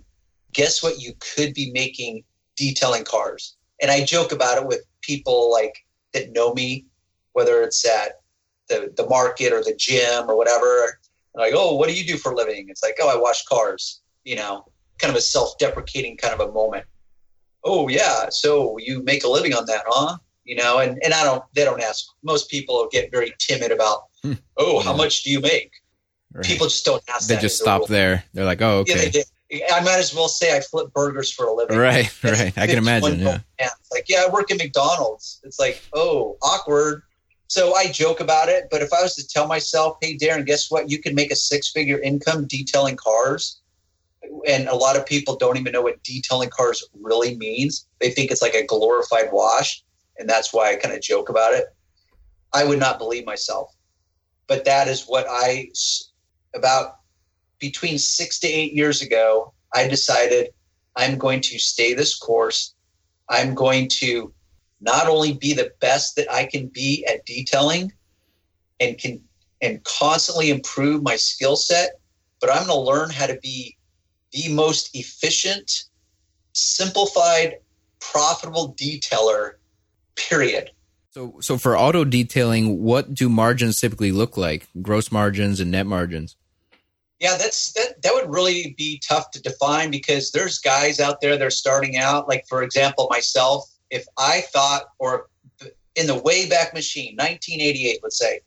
guess 0.54 0.84
what 0.84 1.00
you 1.00 1.14
could 1.20 1.54
be 1.54 1.72
making 1.72 2.24
detailing 2.56 3.06
cars? 3.06 3.56
And 3.82 3.90
I 3.90 4.04
joke 4.04 4.32
about 4.32 4.58
it 4.58 4.68
with 4.68 4.82
people 5.02 5.52
like 5.52 5.76
that 6.14 6.32
know 6.32 6.54
me 6.54 6.86
whether 7.36 7.62
it's 7.62 7.86
at 7.86 8.22
the, 8.70 8.94
the 8.96 9.06
market 9.08 9.52
or 9.52 9.62
the 9.62 9.76
gym 9.78 10.30
or 10.30 10.38
whatever. 10.38 11.00
Like, 11.36 11.54
oh, 11.54 11.76
what 11.76 11.90
do 11.90 11.96
you 11.96 12.06
do 12.06 12.18
for 12.18 12.32
a 12.32 12.36
living? 12.36 12.68
It's 12.70 12.82
like, 12.82 12.96
oh, 13.02 13.10
I 13.10 13.20
wash 13.22 13.44
cars, 13.44 14.02
you 14.24 14.38
know, 14.38 14.66
kind 15.00 15.12
of 15.12 15.18
a 15.18 15.22
self 15.22 15.58
deprecating 15.58 16.16
kind 16.16 16.34
of 16.34 16.50
a 16.50 16.52
moment. 16.52 16.86
Oh, 17.66 17.90
yeah. 17.90 18.30
So 18.30 18.78
you 18.78 19.04
make 19.04 19.26
a 19.26 19.28
living 19.28 19.54
on 19.54 19.66
that, 19.66 19.84
huh? 19.86 20.18
You 20.46 20.56
know, 20.56 20.80
and, 20.80 20.98
and 21.04 21.14
I 21.14 21.26
don't, 21.26 21.44
they 21.54 21.66
don't 21.66 21.82
ask. 21.82 22.06
Most 22.24 22.50
people 22.50 22.88
get 22.90 23.12
very 23.12 23.34
timid 23.38 23.72
about, 23.72 24.04
hmm. 24.24 24.34
oh, 24.58 24.80
how 24.80 24.96
much 24.96 25.24
do 25.24 25.32
you 25.32 25.42
make? 25.42 25.72
Right. 26.32 26.46
People 26.46 26.68
just 26.68 26.86
don't 26.86 27.04
ask 27.10 27.28
They 27.28 27.38
just 27.38 27.60
stop 27.60 27.88
there. 27.88 28.24
They're 28.34 28.46
like, 28.46 28.62
oh, 28.62 28.80
okay. 28.80 29.12
Yeah, 29.50 29.76
I 29.76 29.82
might 29.82 30.00
as 30.00 30.14
well 30.14 30.28
say 30.28 30.56
I 30.56 30.60
flip 30.60 30.92
burgers 30.94 31.32
for 31.32 31.46
a 31.48 31.54
living. 31.54 31.78
Right, 31.78 32.12
right. 32.24 32.58
I 32.58 32.66
can 32.66 32.78
imagine. 32.78 33.20
Yeah. 33.20 33.40
It's 33.60 33.92
like, 33.92 34.06
yeah, 34.08 34.24
I 34.26 34.30
work 34.32 34.52
at 34.52 34.58
McDonald's. 34.58 35.42
It's 35.44 35.60
like, 35.60 35.84
oh, 35.94 36.38
awkward. 36.42 37.04
So 37.56 37.74
I 37.74 37.88
joke 37.88 38.20
about 38.20 38.50
it, 38.50 38.68
but 38.70 38.82
if 38.82 38.92
I 38.92 39.02
was 39.02 39.16
to 39.16 39.26
tell 39.26 39.48
myself, 39.48 39.96
hey, 40.02 40.18
Darren, 40.18 40.46
guess 40.46 40.70
what? 40.70 40.92
You 40.92 41.02
can 41.02 41.16
make 41.16 41.32
a 41.32 41.38
six 41.38 41.70
figure 41.70 41.98
income 42.02 42.48
detailing 42.48 42.98
cars. 42.98 43.62
And 44.46 44.68
a 44.68 44.76
lot 44.76 44.98
of 44.98 45.06
people 45.06 45.38
don't 45.38 45.56
even 45.56 45.72
know 45.72 45.82
what 45.82 46.04
detailing 46.04 46.50
cars 46.50 46.84
really 47.00 47.38
means. 47.38 47.88
They 48.02 48.10
think 48.10 48.30
it's 48.30 48.42
like 48.42 48.56
a 48.56 48.66
glorified 48.66 49.30
wash. 49.32 49.86
And 50.20 50.28
that's 50.30 50.54
why 50.54 50.70
I 50.70 50.76
kind 50.76 50.94
of 50.94 51.00
joke 51.00 51.30
about 51.30 51.54
it. 51.54 51.68
I 52.52 52.66
would 52.66 52.78
not 52.78 53.00
believe 53.00 53.26
myself. 53.26 53.74
But 54.48 54.66
that 54.66 54.90
is 54.90 55.06
what 55.06 55.26
I, 55.30 55.70
about 56.54 56.98
between 57.60 57.98
six 58.00 58.38
to 58.40 58.48
eight 58.50 58.74
years 58.74 59.02
ago, 59.02 59.54
I 59.74 59.88
decided 59.88 60.50
I'm 60.98 61.18
going 61.18 61.40
to 61.40 61.58
stay 61.58 61.94
this 61.94 62.18
course. 62.18 62.76
I'm 63.30 63.56
going 63.56 63.88
to 64.00 64.34
not 64.82 65.08
only 65.08 65.34
be 65.34 65.54
the 65.54 65.72
best 65.80 66.16
that 66.16 66.32
I 66.32 66.46
can 66.46 66.68
be 66.68 67.06
at 67.06 67.26
detailing 67.26 67.94
and 68.80 68.98
can 68.98 69.22
and 69.62 69.84
constantly 69.84 70.50
improve 70.50 71.02
my 71.02 71.16
skill 71.16 71.56
set, 71.56 72.00
but 72.42 72.50
I'm 72.50 72.68
going 72.68 72.78
to 72.78 72.80
learn 72.80 73.10
how 73.10 73.26
to 73.26 73.40
be 73.42 73.78
the 74.32 74.54
most 74.54 74.96
efficient 74.96 75.86
simplified, 76.54 77.56
profitable 78.00 78.76
detailer, 78.80 79.54
period. 80.16 80.72
So, 81.12 81.38
so 81.40 81.58
for 81.58 81.78
auto 81.78 82.04
detailing, 82.04 82.82
what 82.84 83.14
do 83.14 83.30
margins 83.30 83.80
typically 83.80 84.12
look 84.12 84.36
like? 84.36 84.68
Gross 84.82 85.12
margins 85.12 85.60
and 85.60 85.72
net 85.72 85.86
margins? 85.86 86.36
Yeah, 87.20 87.38
that's 87.38 87.72
that. 87.74 88.02
That 88.02 88.14
would 88.14 88.30
really 88.30 88.76
be 88.78 89.02
tough 89.08 89.32
to 89.32 89.42
define 89.42 89.90
because 89.90 90.32
there's 90.32 90.60
guys 90.60 91.00
out 91.00 91.22
there 91.22 91.38
that 91.38 91.46
are 91.46 91.50
starting 91.50 91.96
out. 91.96 92.28
Like 92.28 92.44
for 92.50 92.62
example, 92.62 93.08
myself. 93.10 93.70
If 93.90 94.06
I 94.18 94.42
thought, 94.42 94.84
or 95.00 95.28
in 95.96 96.08
the 96.08 96.22
way 96.22 96.50
back 96.50 96.74
Machine, 96.74 97.16
1988, 97.16 98.00
let's 98.04 98.18
say, 98.18 98.42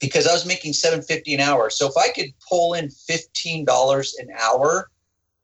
because 0.00 0.26
I 0.26 0.32
was 0.32 0.46
making 0.46 0.72
750 0.72 1.34
an 1.34 1.40
hour. 1.40 1.70
So 1.70 1.88
if 1.88 1.96
I 1.96 2.08
could 2.08 2.32
pull 2.48 2.74
in 2.74 2.86
$15 2.86 4.10
an 4.18 4.28
hour, 4.38 4.90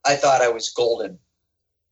I 0.05 0.15
thought 0.15 0.41
I 0.41 0.49
was 0.49 0.69
golden. 0.69 1.19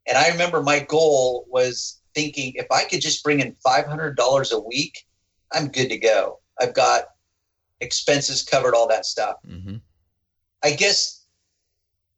And 0.08 0.17
I 0.17 0.29
remember 0.29 0.62
my 0.62 0.79
goal 0.79 1.46
was 1.50 2.01
thinking 2.13 2.53
if 2.55 2.67
I 2.72 2.84
could 2.86 3.01
just 3.01 3.24
bring 3.24 3.39
in 3.39 3.55
$500 3.65 4.51
a 4.51 4.60
week, 4.60 5.05
I'm 5.51 5.67
good 5.67 5.89
to 5.89 5.98
go. 5.98 6.39
I've 6.60 6.74
got 6.74 7.05
expenses 7.79 8.43
covered, 8.43 8.75
all 8.75 8.88
that 8.88 9.05
stuff. 9.05 9.38
Mm-hmm. 9.48 9.77
I 10.63 10.72
guess 10.72 11.25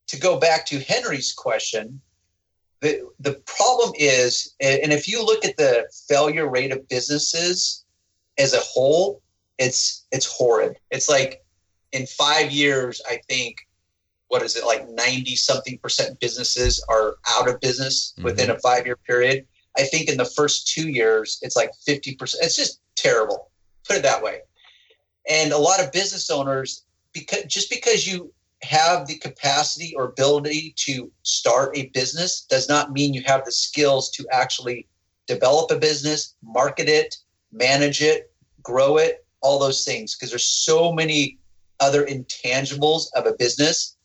to 0.07 0.19
go 0.19 0.39
back 0.39 0.65
to 0.67 0.79
Henry's 0.79 1.33
question, 1.33 2.01
the, 2.82 3.10
the 3.20 3.34
problem 3.46 3.94
is, 3.98 4.53
and 4.60 4.91
if 4.91 5.08
you 5.08 5.25
look 5.25 5.46
at 5.46 5.58
the 5.58 5.88
failure 6.08 6.50
rate 6.50 6.72
of 6.72 6.88
businesses 6.88 7.86
as 8.38 8.53
a 8.53 8.60
whole, 8.60 9.22
it's 9.58 10.05
it's 10.12 10.25
horrid. 10.25 10.77
It's 10.91 11.08
like 11.08 11.44
in 11.91 12.05
five 12.05 12.51
years, 12.51 13.01
I 13.10 13.20
think 13.29 13.67
what 14.27 14.41
is 14.41 14.55
it 14.55 14.65
like 14.65 14.89
90 14.89 15.36
something 15.36 15.77
percent 15.77 16.20
businesses 16.20 16.84
are 16.89 17.15
out 17.29 17.48
of 17.48 17.60
business 17.62 18.13
mm-hmm. 18.17 18.25
within 18.25 18.50
a 18.50 18.60
five 18.60 18.86
year 18.86 18.98
period. 18.98 19.46
I 19.77 19.84
think 19.84 20.10
in 20.10 20.17
the 20.17 20.25
first 20.25 20.67
two 20.67 20.89
years, 20.89 21.39
it's 21.41 21.55
like 21.55 21.72
50%. 21.88 22.17
It's 22.41 22.55
just 22.55 22.82
terrible. 22.96 23.51
Put 23.88 23.98
it 23.98 24.03
that 24.03 24.24
way. 24.24 24.39
And 25.29 25.51
a 25.51 25.58
lot 25.58 25.84
of 25.84 25.91
business 25.91 26.29
owners, 26.29 26.86
because 27.13 27.44
just 27.46 27.70
because 27.70 28.08
you 28.08 28.34
have 28.65 29.07
the 29.07 29.17
capacity 29.17 29.93
or 29.95 30.05
ability 30.05 30.74
to 30.77 31.12
start 31.24 31.77
a 31.77 31.88
business 31.88 32.41
does 32.41 32.67
not 32.67 32.91
mean 32.91 33.13
you 33.13 33.24
have 33.25 33.45
the 33.45 33.51
skills 33.51 34.10
to 34.12 34.25
actually 34.31 34.88
develop 35.27 35.72
a 35.72 35.77
business, 35.77 36.36
market 36.43 36.89
it, 36.89 37.15
manage 37.51 38.01
it, 38.01 38.31
grow 38.62 38.98
it, 38.98 39.25
all 39.41 39.60
those 39.60 39.84
things. 39.84 40.15
Because 40.15 40.29
there's 40.29 40.45
so 40.45 40.91
many 40.91 41.39
other 41.79 42.05
intangibles 42.05 43.05
of 43.15 43.25
a 43.25 43.34
business. 43.34 43.98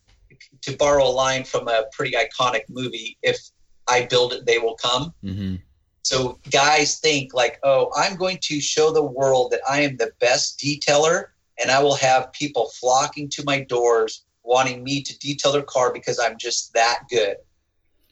To 0.62 0.76
borrow 0.76 1.04
a 1.04 1.10
line 1.10 1.44
from 1.44 1.68
a 1.68 1.84
pretty 1.92 2.14
iconic 2.16 2.62
movie, 2.68 3.18
if 3.22 3.38
I 3.86 4.06
build 4.06 4.32
it, 4.32 4.46
they 4.46 4.58
will 4.58 4.76
come. 4.76 5.12
Mm-hmm. 5.24 5.56
So 6.02 6.38
guys 6.50 6.98
think 6.98 7.34
like, 7.34 7.58
oh, 7.62 7.90
I'm 7.94 8.16
going 8.16 8.38
to 8.42 8.60
show 8.60 8.90
the 8.92 9.02
world 9.02 9.52
that 9.52 9.60
I 9.68 9.82
am 9.82 9.96
the 9.96 10.12
best 10.18 10.58
detailer 10.58 11.26
and 11.60 11.70
I 11.70 11.82
will 11.82 11.94
have 11.96 12.32
people 12.32 12.70
flocking 12.80 13.28
to 13.30 13.44
my 13.44 13.60
doors 13.60 14.24
wanting 14.50 14.82
me 14.82 15.00
to 15.00 15.16
detail 15.20 15.52
their 15.52 15.62
car 15.62 15.92
because 15.92 16.18
I'm 16.18 16.36
just 16.36 16.74
that 16.74 17.04
good. 17.08 17.36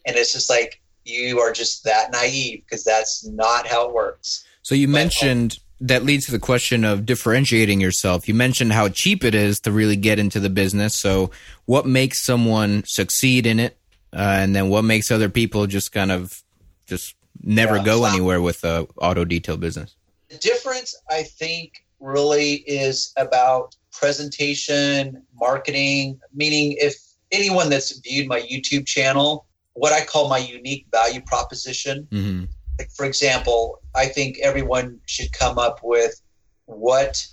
And 0.06 0.16
it's 0.16 0.32
just 0.32 0.48
like, 0.48 0.80
you 1.04 1.40
are 1.40 1.52
just 1.52 1.82
that 1.82 2.12
naive 2.12 2.62
because 2.64 2.84
that's 2.84 3.26
not 3.26 3.66
how 3.66 3.88
it 3.88 3.92
works. 3.92 4.46
So 4.62 4.76
you 4.76 4.86
but, 4.86 4.92
mentioned 4.92 5.58
that 5.80 6.04
leads 6.04 6.26
to 6.26 6.32
the 6.32 6.38
question 6.38 6.84
of 6.84 7.04
differentiating 7.04 7.80
yourself. 7.80 8.28
You 8.28 8.34
mentioned 8.34 8.72
how 8.72 8.88
cheap 8.88 9.24
it 9.24 9.34
is 9.34 9.58
to 9.60 9.72
really 9.72 9.96
get 9.96 10.20
into 10.20 10.38
the 10.38 10.48
business. 10.48 10.98
So 10.98 11.32
what 11.66 11.86
makes 11.86 12.24
someone 12.24 12.84
succeed 12.86 13.44
in 13.44 13.58
it? 13.58 13.76
Uh, 14.12 14.38
and 14.42 14.54
then 14.54 14.68
what 14.68 14.82
makes 14.82 15.10
other 15.10 15.28
people 15.28 15.66
just 15.66 15.90
kind 15.90 16.12
of 16.12 16.42
just 16.86 17.16
never 17.42 17.78
yeah, 17.78 17.84
go 17.84 18.04
anywhere 18.04 18.40
with 18.40 18.60
the 18.60 18.86
auto 18.96 19.24
detail 19.24 19.56
business? 19.56 19.96
The 20.28 20.38
difference, 20.38 20.94
I 21.10 21.24
think, 21.24 21.84
really 22.00 22.54
is 22.66 23.12
about 23.16 23.76
presentation, 23.92 25.22
marketing, 25.34 26.20
meaning 26.32 26.76
if 26.78 26.94
anyone 27.32 27.68
that's 27.68 27.98
viewed 28.00 28.28
my 28.28 28.40
YouTube 28.40 28.86
channel, 28.86 29.46
what 29.74 29.92
I 29.92 30.04
call 30.04 30.28
my 30.28 30.38
unique 30.38 30.86
value 30.90 31.20
proposition. 31.20 32.06
Mm-hmm. 32.10 32.44
Like 32.78 32.90
for 32.92 33.06
example, 33.06 33.80
I 33.94 34.06
think 34.06 34.38
everyone 34.38 35.00
should 35.06 35.32
come 35.32 35.58
up 35.58 35.80
with 35.82 36.20
what 36.66 37.26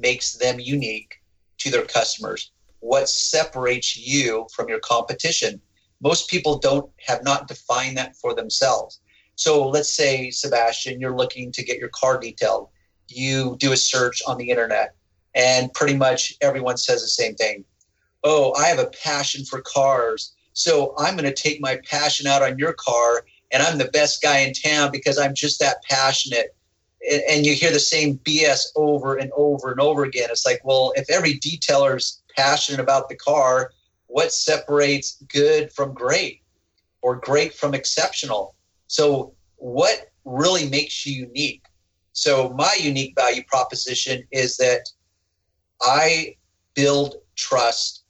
makes 0.00 0.34
them 0.34 0.60
unique 0.60 1.20
to 1.58 1.70
their 1.70 1.84
customers. 1.84 2.52
What 2.80 3.08
separates 3.08 3.96
you 3.96 4.46
from 4.54 4.68
your 4.68 4.80
competition? 4.80 5.60
Most 6.00 6.28
people 6.30 6.58
don't 6.58 6.90
have 7.06 7.24
not 7.24 7.48
defined 7.48 7.96
that 7.98 8.16
for 8.16 8.34
themselves. 8.34 9.00
So 9.34 9.68
let's 9.68 9.92
say, 9.92 10.30
Sebastian, 10.30 11.00
you're 11.00 11.16
looking 11.16 11.52
to 11.52 11.64
get 11.64 11.78
your 11.78 11.90
car 11.90 12.18
detailed. 12.18 12.68
You 13.08 13.56
do 13.58 13.72
a 13.72 13.76
search 13.76 14.20
on 14.26 14.38
the 14.38 14.50
internet 14.50 14.94
and 15.34 15.72
pretty 15.72 15.94
much 15.94 16.34
everyone 16.40 16.76
says 16.76 17.02
the 17.02 17.08
same 17.08 17.34
thing. 17.34 17.64
Oh, 18.24 18.54
I 18.54 18.66
have 18.66 18.78
a 18.78 18.90
passion 19.02 19.44
for 19.44 19.62
cars. 19.62 20.34
So 20.52 20.94
I'm 20.98 21.16
going 21.16 21.32
to 21.32 21.42
take 21.42 21.60
my 21.60 21.78
passion 21.88 22.26
out 22.26 22.42
on 22.42 22.58
your 22.58 22.72
car 22.72 23.24
and 23.50 23.62
I'm 23.62 23.78
the 23.78 23.86
best 23.86 24.20
guy 24.20 24.38
in 24.40 24.52
town 24.52 24.90
because 24.92 25.18
I'm 25.18 25.34
just 25.34 25.60
that 25.60 25.82
passionate. 25.84 26.54
And 27.30 27.46
you 27.46 27.54
hear 27.54 27.70
the 27.70 27.78
same 27.78 28.18
BS 28.18 28.60
over 28.74 29.16
and 29.16 29.30
over 29.36 29.70
and 29.70 29.80
over 29.80 30.04
again. 30.04 30.28
It's 30.30 30.44
like, 30.44 30.60
well, 30.64 30.92
if 30.96 31.08
every 31.08 31.38
detailer's 31.38 32.22
passionate 32.36 32.80
about 32.80 33.08
the 33.08 33.16
car, 33.16 33.70
what 34.08 34.32
separates 34.32 35.22
good 35.32 35.72
from 35.72 35.94
great 35.94 36.42
or 37.00 37.16
great 37.16 37.54
from 37.54 37.74
exceptional? 37.74 38.54
So, 38.88 39.34
what 39.56 40.10
really 40.24 40.68
makes 40.68 41.06
you 41.06 41.26
unique? 41.26 41.62
So, 42.18 42.50
my 42.50 42.74
unique 42.80 43.14
value 43.14 43.44
proposition 43.44 44.26
is 44.32 44.56
that 44.56 44.82
I 45.80 46.36
build 46.74 47.14
trust 47.36 48.02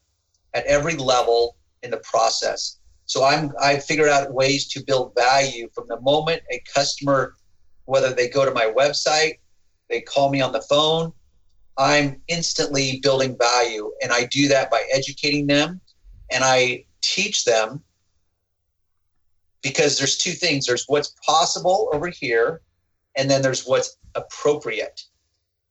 at 0.54 0.64
every 0.64 0.96
level 0.96 1.56
in 1.82 1.90
the 1.90 1.98
process. 1.98 2.78
So 3.04 3.22
I'm 3.22 3.52
I 3.60 3.78
figured 3.78 4.08
out 4.08 4.32
ways 4.32 4.66
to 4.68 4.82
build 4.82 5.14
value 5.14 5.68
from 5.74 5.88
the 5.88 6.00
moment 6.00 6.42
a 6.50 6.62
customer, 6.74 7.34
whether 7.84 8.14
they 8.14 8.28
go 8.28 8.46
to 8.46 8.50
my 8.50 8.72
website, 8.76 9.40
they 9.90 10.00
call 10.00 10.30
me 10.30 10.40
on 10.40 10.52
the 10.52 10.62
phone, 10.62 11.12
I'm 11.76 12.22
instantly 12.28 13.00
building 13.02 13.36
value. 13.38 13.92
And 14.02 14.10
I 14.10 14.24
do 14.26 14.48
that 14.48 14.70
by 14.70 14.84
educating 14.90 15.46
them 15.46 15.82
and 16.30 16.42
I 16.44 16.86
teach 17.02 17.44
them 17.44 17.82
because 19.62 19.98
there's 19.98 20.16
two 20.16 20.32
things 20.32 20.64
there's 20.64 20.84
what's 20.86 21.14
possible 21.26 21.90
over 21.92 22.08
here, 22.08 22.62
and 23.18 23.28
then 23.28 23.42
there's 23.42 23.66
what's 23.66 23.98
appropriate. 24.14 25.02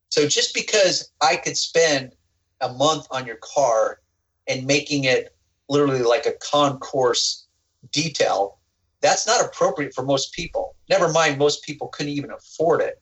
So 0.10 0.28
just 0.28 0.54
because 0.54 1.12
I 1.22 1.38
could 1.38 1.58
spend 1.58 2.14
a 2.62 2.72
month 2.74 3.08
on 3.10 3.26
your 3.26 3.38
car 3.38 4.02
and 4.48 4.68
making 4.68 5.06
it 5.06 5.36
literally 5.70 6.04
like 6.04 6.26
a 6.26 6.34
concours 6.34 7.48
detail, 7.92 8.60
that's 9.02 9.26
not 9.26 9.44
appropriate 9.44 9.94
for 9.96 10.04
most 10.04 10.34
people. 10.34 10.76
Never 10.90 11.12
mind, 11.12 11.38
most 11.38 11.64
people 11.64 11.88
couldn't 11.88 12.14
even 12.14 12.32
afford 12.32 12.82
it. 12.82 13.02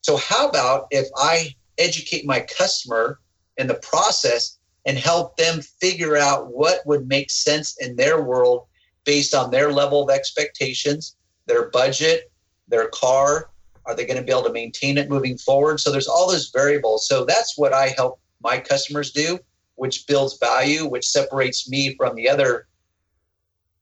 So, 0.00 0.16
how 0.16 0.48
about 0.48 0.86
if 0.90 1.08
I 1.16 1.54
educate 1.78 2.24
my 2.24 2.40
customer 2.40 3.20
in 3.56 3.66
the 3.66 3.74
process 3.74 4.58
and 4.86 4.96
help 4.96 5.36
them 5.36 5.60
figure 5.60 6.16
out 6.16 6.52
what 6.52 6.86
would 6.86 7.08
make 7.08 7.30
sense 7.30 7.76
in 7.80 7.96
their 7.96 8.22
world 8.22 8.66
based 9.04 9.34
on 9.34 9.50
their 9.50 9.72
level 9.72 10.02
of 10.02 10.10
expectations, 10.10 11.16
their 11.46 11.70
budget, 11.70 12.30
their 12.68 12.88
car, 12.88 13.50
are 13.86 13.94
they 13.94 14.04
going 14.04 14.18
to 14.18 14.22
be 14.22 14.32
able 14.32 14.42
to 14.42 14.52
maintain 14.52 14.98
it 14.98 15.08
moving 15.08 15.38
forward? 15.38 15.80
So 15.80 15.90
there's 15.90 16.08
all 16.08 16.30
those 16.30 16.50
variables. 16.50 17.06
So 17.06 17.24
that's 17.24 17.56
what 17.56 17.72
I 17.72 17.88
help 17.96 18.20
my 18.42 18.58
customers 18.58 19.12
do, 19.12 19.38
which 19.76 20.06
builds 20.06 20.38
value, 20.38 20.86
which 20.86 21.06
separates 21.06 21.68
me 21.68 21.94
from 21.96 22.14
the 22.16 22.28
other 22.28 22.66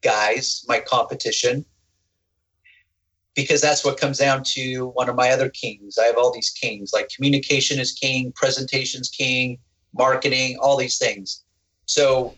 guys, 0.03 0.65
my 0.69 0.81
competition. 0.81 1.65
Because 3.35 3.61
that's 3.61 3.85
what 3.85 3.99
comes 3.99 4.19
down 4.19 4.43
to 4.55 4.89
one 4.89 5.09
of 5.09 5.17
my 5.17 5.31
other 5.31 5.49
kings. 5.49 5.99
I 5.99 6.05
have 6.05 6.17
all 6.17 6.33
these 6.33 6.51
kings, 6.51 6.93
like 6.93 7.09
communication 7.09 7.81
is 7.81 7.93
king, 7.93 8.33
presentation's 8.37 9.09
king, 9.09 9.59
marketing, 9.93 10.59
all 10.61 10.77
these 10.77 10.99
things. 10.99 11.43
So 11.87 12.35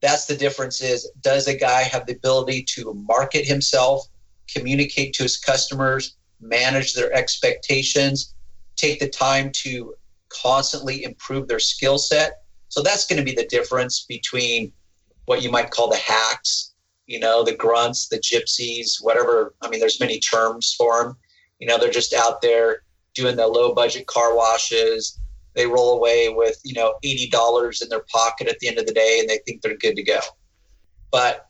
that's 0.00 0.26
the 0.26 0.36
difference 0.36 0.80
is 0.80 1.10
does 1.20 1.46
a 1.46 1.56
guy 1.56 1.82
have 1.82 2.06
the 2.06 2.14
ability 2.14 2.64
to 2.74 2.94
market 2.94 3.46
himself, 3.46 4.06
communicate 4.52 5.14
to 5.14 5.22
his 5.22 5.36
customers, 5.36 6.16
manage 6.40 6.94
their 6.94 7.12
expectations, 7.12 8.34
take 8.76 9.00
the 9.00 9.08
time 9.08 9.50
to 9.52 9.94
constantly 10.28 11.04
improve 11.04 11.48
their 11.48 11.60
skill 11.60 11.98
set. 11.98 12.42
So 12.68 12.82
that's 12.82 13.06
going 13.06 13.18
to 13.18 13.24
be 13.24 13.34
the 13.34 13.46
difference 13.46 14.04
between 14.08 14.72
what 15.26 15.42
you 15.42 15.50
might 15.50 15.70
call 15.70 15.88
the 15.88 15.96
hacks, 15.96 16.74
you 17.06 17.18
know, 17.20 17.44
the 17.44 17.54
grunts, 17.54 18.08
the 18.08 18.18
gypsies, 18.18 19.02
whatever. 19.02 19.54
I 19.62 19.68
mean, 19.68 19.80
there's 19.80 20.00
many 20.00 20.18
terms 20.18 20.74
for 20.76 21.02
them. 21.02 21.16
You 21.60 21.68
know, 21.68 21.78
they're 21.78 21.90
just 21.90 22.12
out 22.12 22.42
there 22.42 22.82
doing 23.14 23.36
the 23.36 23.46
low 23.46 23.74
budget 23.74 24.06
car 24.06 24.34
washes. 24.36 25.20
They 25.54 25.66
roll 25.66 25.96
away 25.96 26.30
with, 26.30 26.60
you 26.64 26.74
know, 26.74 26.94
$80 27.04 27.82
in 27.82 27.88
their 27.88 28.04
pocket 28.12 28.48
at 28.48 28.58
the 28.58 28.68
end 28.68 28.78
of 28.78 28.86
the 28.86 28.92
day 28.92 29.18
and 29.20 29.28
they 29.28 29.38
think 29.46 29.62
they're 29.62 29.76
good 29.76 29.96
to 29.96 30.02
go. 30.02 30.18
But 31.12 31.48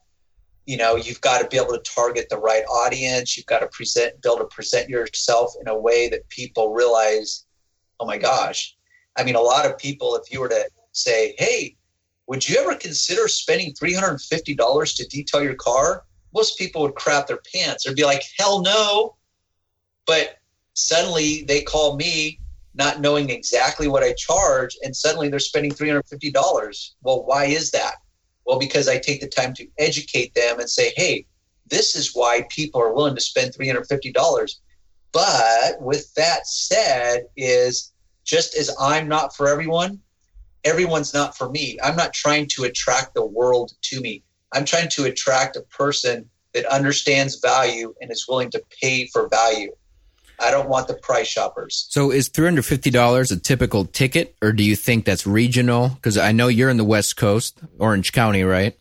you 0.67 0.77
know 0.77 0.97
you've 0.97 1.21
got 1.21 1.41
to 1.41 1.49
be 1.49 1.57
able 1.57 1.73
to 1.73 1.83
target 1.83 2.29
the 2.31 2.39
right 2.39 2.65
audience. 2.65 3.37
You've 3.37 3.47
got 3.47 3.61
to 3.61 3.69
present 3.69 4.21
be 4.23 4.29
able 4.29 4.39
to 4.39 4.47
present 4.47 4.89
yourself 4.89 5.55
in 5.61 5.69
a 5.69 5.79
way 5.79 6.09
that 6.09 6.29
people 6.29 6.73
realize 6.73 7.47
oh 8.01 8.07
my 8.07 8.19
gosh. 8.19 8.77
I 9.17 9.25
mean 9.25 9.37
a 9.37 9.41
lot 9.41 9.67
of 9.67 9.79
people 9.79 10.17
if 10.17 10.33
you 10.33 10.41
were 10.41 10.49
to 10.49 10.69
say 10.93 11.35
hey 11.39 11.77
would 12.27 12.49
you 12.49 12.57
ever 12.59 12.75
consider 12.75 13.29
spending 13.29 13.75
$350 13.75 14.97
to 14.97 15.07
detail 15.09 15.43
your 15.43 15.55
car? 15.57 16.05
Most 16.33 16.57
people 16.57 16.81
would 16.81 16.95
crap 16.95 17.27
their 17.27 17.41
pants. 17.53 17.85
They'd 17.85 17.95
be 17.95 18.05
like 18.05 18.23
hell 18.39 18.63
no. 18.63 19.17
But 20.07 20.39
suddenly 20.75 21.45
they 21.47 21.63
call 21.63 21.97
me 21.97 22.41
not 22.75 23.01
knowing 23.01 23.31
exactly 23.31 23.89
what 23.89 24.03
i 24.03 24.13
charge 24.15 24.77
and 24.83 24.95
suddenly 24.95 25.29
they're 25.29 25.39
spending 25.39 25.73
$350 25.73 26.91
well 27.03 27.25
why 27.25 27.45
is 27.45 27.71
that 27.71 27.95
well, 28.47 28.59
because 28.59 28.89
I 28.89 28.99
take 28.99 29.21
the 29.21 29.29
time 29.29 29.55
to 29.55 29.67
educate 29.79 30.35
them 30.35 30.61
and 30.61 30.69
say, 30.69 30.93
hey, 30.97 31.27
this 31.67 31.97
is 31.97 32.15
why 32.15 32.47
people 32.51 32.81
are 32.81 32.93
willing 32.93 33.15
to 33.15 33.21
spend 33.21 33.55
$350. 33.55 34.55
But 35.13 35.81
with 35.81 36.13
that 36.15 36.47
said, 36.47 37.27
is 37.37 37.93
just 38.25 38.57
as 38.57 38.75
I'm 38.81 39.09
not 39.09 39.35
for 39.35 39.49
everyone, 39.49 40.01
everyone's 40.65 41.15
not 41.15 41.37
for 41.37 41.49
me. 41.51 41.79
I'm 41.83 41.97
not 41.97 42.13
trying 42.13 42.49
to 42.49 42.65
attract 42.65 43.15
the 43.15 43.25
world 43.25 43.73
to 43.83 44.01
me. 44.01 44.23
I'm 44.53 44.65
trying 44.65 44.89
to 44.91 45.05
attract 45.05 45.57
a 45.57 45.63
person 45.63 46.29
that 46.53 46.67
understands 46.67 47.41
value 47.41 47.95
and 48.01 48.11
is 48.11 48.27
willing 48.29 48.51
to 48.51 48.63
pay 48.81 49.07
for 49.07 49.29
value. 49.29 49.73
I 50.41 50.51
don't 50.51 50.69
want 50.69 50.89
the 50.89 50.95
price 50.95 51.27
shoppers. 51.27 51.87
So 51.91 52.11
is 52.11 52.29
$350 52.29 53.33
a 53.33 53.41
typical 53.41 53.85
ticket 53.85 54.37
or 54.43 54.53
do 54.53 54.65
you 54.65 54.77
think 54.77 55.05
that's 55.05 55.27
regional? 55.27 55.91
Because 55.91 56.19
I 56.19 56.33
know 56.33 56.49
you're 56.49 56.71
in 56.71 56.77
the 56.77 56.85
West 56.85 57.17
Coast, 57.17 57.61
Orange 57.79 58.13
County, 58.13 58.45
right? 58.45 58.77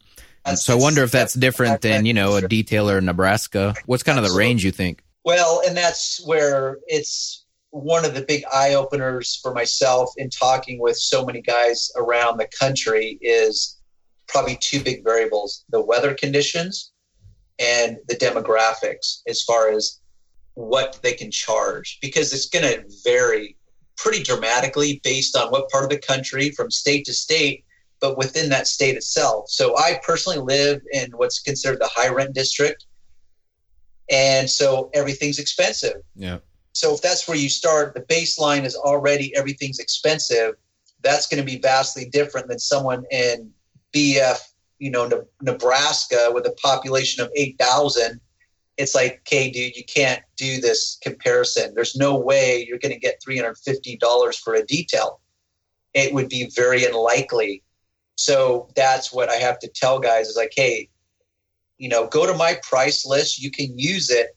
That's, 0.46 0.64
so 0.64 0.78
I 0.78 0.82
wonder 0.82 1.04
if 1.04 1.12
that's 1.12 1.34
different 1.34 1.82
than, 1.82 2.06
you 2.06 2.14
know, 2.14 2.36
a 2.36 2.42
detailer 2.42 2.98
in 2.98 3.06
Nebraska. 3.06 3.76
What's 3.86 4.04
kind 4.04 4.20
of 4.20 4.26
the 4.26 4.38
range 4.38 4.66
you 4.66 4.72
think? 4.72 5.04
Well, 5.24 5.62
and 5.66 5.78
that's 5.78 6.22
where 6.26 6.80
it's 6.88 7.46
one 7.70 8.06
of 8.06 8.14
the 8.14 8.22
big 8.22 8.44
eye 8.54 8.76
openers 8.76 9.40
for 9.42 9.54
myself 9.54 10.12
in 10.18 10.30
talking 10.30 10.80
with 10.80 10.98
so 10.98 11.26
many 11.26 11.42
guys 11.42 11.90
around 11.96 12.38
the 12.38 12.48
country 12.60 13.18
is 13.22 13.80
probably 14.28 14.58
two 14.62 14.80
big 14.82 15.04
variables 15.04 15.66
the 15.70 15.82
weather 15.82 16.14
conditions 16.14 16.92
and 17.60 17.98
the 18.08 18.16
demographics 18.16 19.22
as 19.28 19.44
far 19.44 19.72
as 19.72 20.00
what 20.56 21.00
they 21.02 21.14
can 21.14 21.32
charge 21.32 21.98
because 22.02 22.32
it's 22.34 22.50
going 22.50 22.64
to 22.64 22.84
vary 23.04 23.58
pretty 23.98 24.22
dramatically 24.24 25.00
based 25.04 25.36
on 25.36 25.50
what 25.50 25.70
part 25.70 25.84
of 25.84 25.90
the 25.90 25.98
country 25.98 26.50
from 26.52 26.70
state 26.70 27.06
to 27.06 27.14
state 27.14 27.66
but 28.00 28.18
within 28.18 28.50
that 28.50 28.68
state 28.68 28.96
itself. 28.96 29.46
So 29.48 29.78
i 29.78 30.00
personally 30.06 30.40
live 30.40 30.82
in 30.92 31.12
what's 31.12 31.40
considered 31.40 31.80
the 31.80 31.90
high 31.92 32.10
rent 32.10 32.34
district 32.34 32.86
and 34.12 34.50
so 34.50 34.90
everything's 34.94 35.40
expensive. 35.40 35.96
Yeah. 36.16 36.40
So 36.74 36.94
if 36.94 37.02
that's 37.02 37.28
where 37.28 37.38
you 37.38 37.50
start 37.50 37.94
the 37.94 38.02
baseline 38.02 38.66
is 38.66 38.76
already 38.76 39.36
everything's 39.36 39.80
expensive 39.80 40.56
that's 41.04 41.28
going 41.28 41.46
to 41.46 41.46
be 41.46 41.60
vastly 41.60 42.06
different 42.10 42.48
than 42.48 42.58
someone 42.58 43.04
in 43.12 43.52
bf 43.94 44.40
you 44.80 44.90
know 44.90 45.26
nebraska 45.42 46.32
with 46.34 46.48
a 46.48 46.52
population 46.54 47.24
of 47.24 47.30
8000 47.36 48.20
it's 48.78 48.96
like, 48.96 49.22
okay, 49.22 49.52
dude, 49.52 49.76
you 49.76 49.84
can't 49.84 50.22
do 50.36 50.60
this 50.60 50.98
comparison. 51.02 51.74
There's 51.76 51.96
no 51.96 52.18
way 52.18 52.66
you're 52.68 52.80
going 52.80 52.94
to 52.94 53.00
get 53.00 53.22
$350 53.28 54.40
for 54.40 54.56
a 54.56 54.66
detail. 54.66 55.20
It 55.94 56.14
would 56.14 56.30
be 56.30 56.50
very 56.56 56.86
unlikely. 56.86 57.64
So 58.16 58.70
that's 58.76 59.14
what 59.14 59.30
I 59.30 59.36
have 59.36 59.60
to 59.60 59.68
tell 59.68 60.00
guys 60.00 60.28
is 60.28 60.36
like, 60.36 60.54
hey, 60.56 60.90
you 61.78 61.90
know, 61.90 62.08
go 62.08 62.26
to 62.26 62.34
my 62.34 62.60
price 62.64 63.06
list. 63.06 63.42
You 63.42 63.52
can 63.52 63.78
use 63.78 64.10
it 64.10 64.36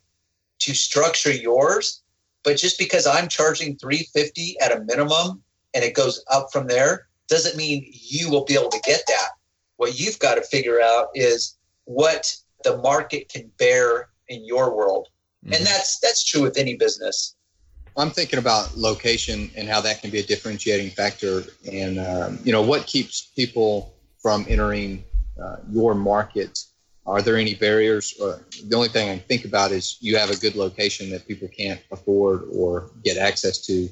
to 0.60 0.74
structure 0.74 1.32
yours. 1.32 2.02
But 2.42 2.58
just 2.58 2.78
because 2.78 3.06
I'm 3.06 3.28
charging 3.28 3.76
350 3.76 4.56
at 4.60 4.72
a 4.72 4.84
minimum 4.84 5.42
and 5.74 5.82
it 5.82 5.94
goes 5.94 6.22
up 6.30 6.48
from 6.52 6.66
there 6.66 7.08
doesn't 7.28 7.56
mean 7.56 7.90
you 7.90 8.30
will 8.30 8.44
be 8.44 8.54
able 8.54 8.70
to 8.70 8.80
get 8.84 9.02
that. 9.08 9.30
What 9.76 9.98
you've 9.98 10.18
got 10.18 10.36
to 10.36 10.42
figure 10.42 10.80
out 10.80 11.08
is 11.14 11.56
what 11.84 12.36
the 12.64 12.76
market 12.78 13.28
can 13.28 13.50
bear 13.58 14.08
in 14.28 14.44
your 14.44 14.74
world. 14.76 15.08
Mm-hmm. 15.44 15.54
And 15.54 15.66
that's 15.66 15.98
that's 16.00 16.24
true 16.24 16.42
with 16.42 16.58
any 16.58 16.76
business. 16.76 17.34
I'm 17.96 18.10
thinking 18.10 18.38
about 18.38 18.76
location 18.76 19.50
and 19.56 19.68
how 19.68 19.80
that 19.80 20.02
can 20.02 20.10
be 20.10 20.18
a 20.18 20.22
differentiating 20.22 20.90
factor, 20.90 21.44
and 21.70 21.98
um, 21.98 22.38
you 22.44 22.52
know 22.52 22.62
what 22.62 22.86
keeps 22.86 23.32
people 23.34 23.94
from 24.20 24.44
entering 24.48 25.04
uh, 25.42 25.56
your 25.70 25.94
market. 25.94 26.58
Are 27.06 27.22
there 27.22 27.36
any 27.36 27.54
barriers? 27.54 28.14
Uh, 28.20 28.38
the 28.64 28.76
only 28.76 28.88
thing 28.88 29.08
I 29.08 29.18
think 29.18 29.44
about 29.44 29.70
is 29.70 29.96
you 30.00 30.16
have 30.16 30.30
a 30.30 30.36
good 30.36 30.56
location 30.56 31.08
that 31.10 31.26
people 31.26 31.48
can't 31.48 31.80
afford 31.92 32.42
or 32.52 32.90
get 33.04 33.16
access 33.16 33.64
to, 33.66 33.88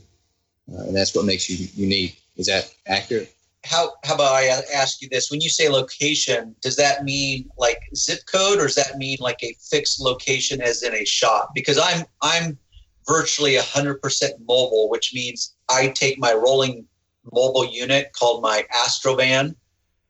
uh, 0.73 0.83
and 0.83 0.97
that's 0.97 1.15
what 1.15 1.25
makes 1.25 1.49
you 1.49 1.69
unique. 1.75 2.21
Is 2.37 2.47
that 2.47 2.75
accurate? 2.87 3.34
How 3.65 3.93
how 4.05 4.15
about 4.15 4.35
I 4.35 4.63
ask 4.75 5.01
you 5.01 5.09
this? 5.11 5.31
When 5.31 5.41
you 5.41 5.49
say 5.49 5.69
location, 5.69 6.55
does 6.63 6.77
that 6.77 7.05
mean 7.05 7.49
like 7.59 7.81
zip 7.97 8.21
code, 8.31 8.59
or 8.59 8.67
does 8.67 8.75
that 8.77 8.99
mean 8.99 9.19
like 9.21 9.43
a 9.43 9.57
fixed 9.71 10.01
location, 10.01 10.61
as 10.61 10.83
in 10.83 10.95
a 10.95 11.05
shop? 11.05 11.51
Because 11.55 11.79
I'm 11.79 12.05
I'm 12.23 12.59
virtually 13.07 13.55
100% 13.55 14.01
mobile, 14.49 14.89
which 14.89 15.13
means 15.15 15.55
I 15.69 15.89
take 15.89 16.19
my 16.19 16.33
rolling 16.33 16.87
mobile 17.33 17.67
unit 17.67 18.13
called 18.13 18.43
my 18.43 18.65
Astrovan, 18.75 19.55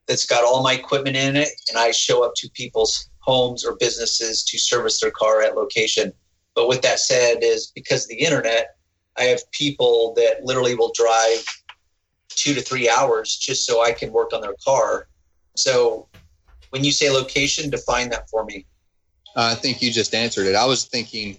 that's 0.07 0.25
got 0.25 0.43
all 0.43 0.63
my 0.63 0.73
equipment 0.73 1.15
in 1.15 1.35
it, 1.35 1.49
and 1.69 1.77
I 1.77 1.91
show 1.91 2.23
up 2.23 2.33
to 2.37 2.49
people's 2.51 3.09
homes 3.19 3.65
or 3.65 3.75
businesses 3.77 4.43
to 4.43 4.57
service 4.57 5.01
their 5.01 5.11
car 5.11 5.41
at 5.41 5.55
location. 5.55 6.13
But 6.53 6.67
with 6.67 6.81
that 6.83 6.99
said, 6.99 7.37
is 7.41 7.71
because 7.73 8.03
of 8.03 8.09
the 8.09 8.19
internet, 8.19 8.75
I 9.17 9.23
have 9.23 9.49
people 9.51 10.13
that 10.17 10.43
literally 10.43 10.75
will 10.75 10.91
drive 10.93 11.45
two 12.35 12.53
to 12.53 12.61
three 12.61 12.89
hours 12.89 13.35
just 13.35 13.65
so 13.65 13.83
I 13.83 13.91
can 13.91 14.11
work 14.11 14.33
on 14.33 14.41
their 14.41 14.55
car. 14.63 15.07
So 15.55 16.07
when 16.69 16.83
you 16.83 16.91
say 16.91 17.09
location, 17.09 17.69
define 17.69 18.09
that 18.09 18.29
for 18.29 18.45
me. 18.45 18.65
Uh, 19.35 19.49
I 19.51 19.55
think 19.55 19.81
you 19.81 19.91
just 19.91 20.13
answered 20.13 20.47
it. 20.47 20.55
I 20.55 20.65
was 20.65 20.85
thinking, 20.85 21.37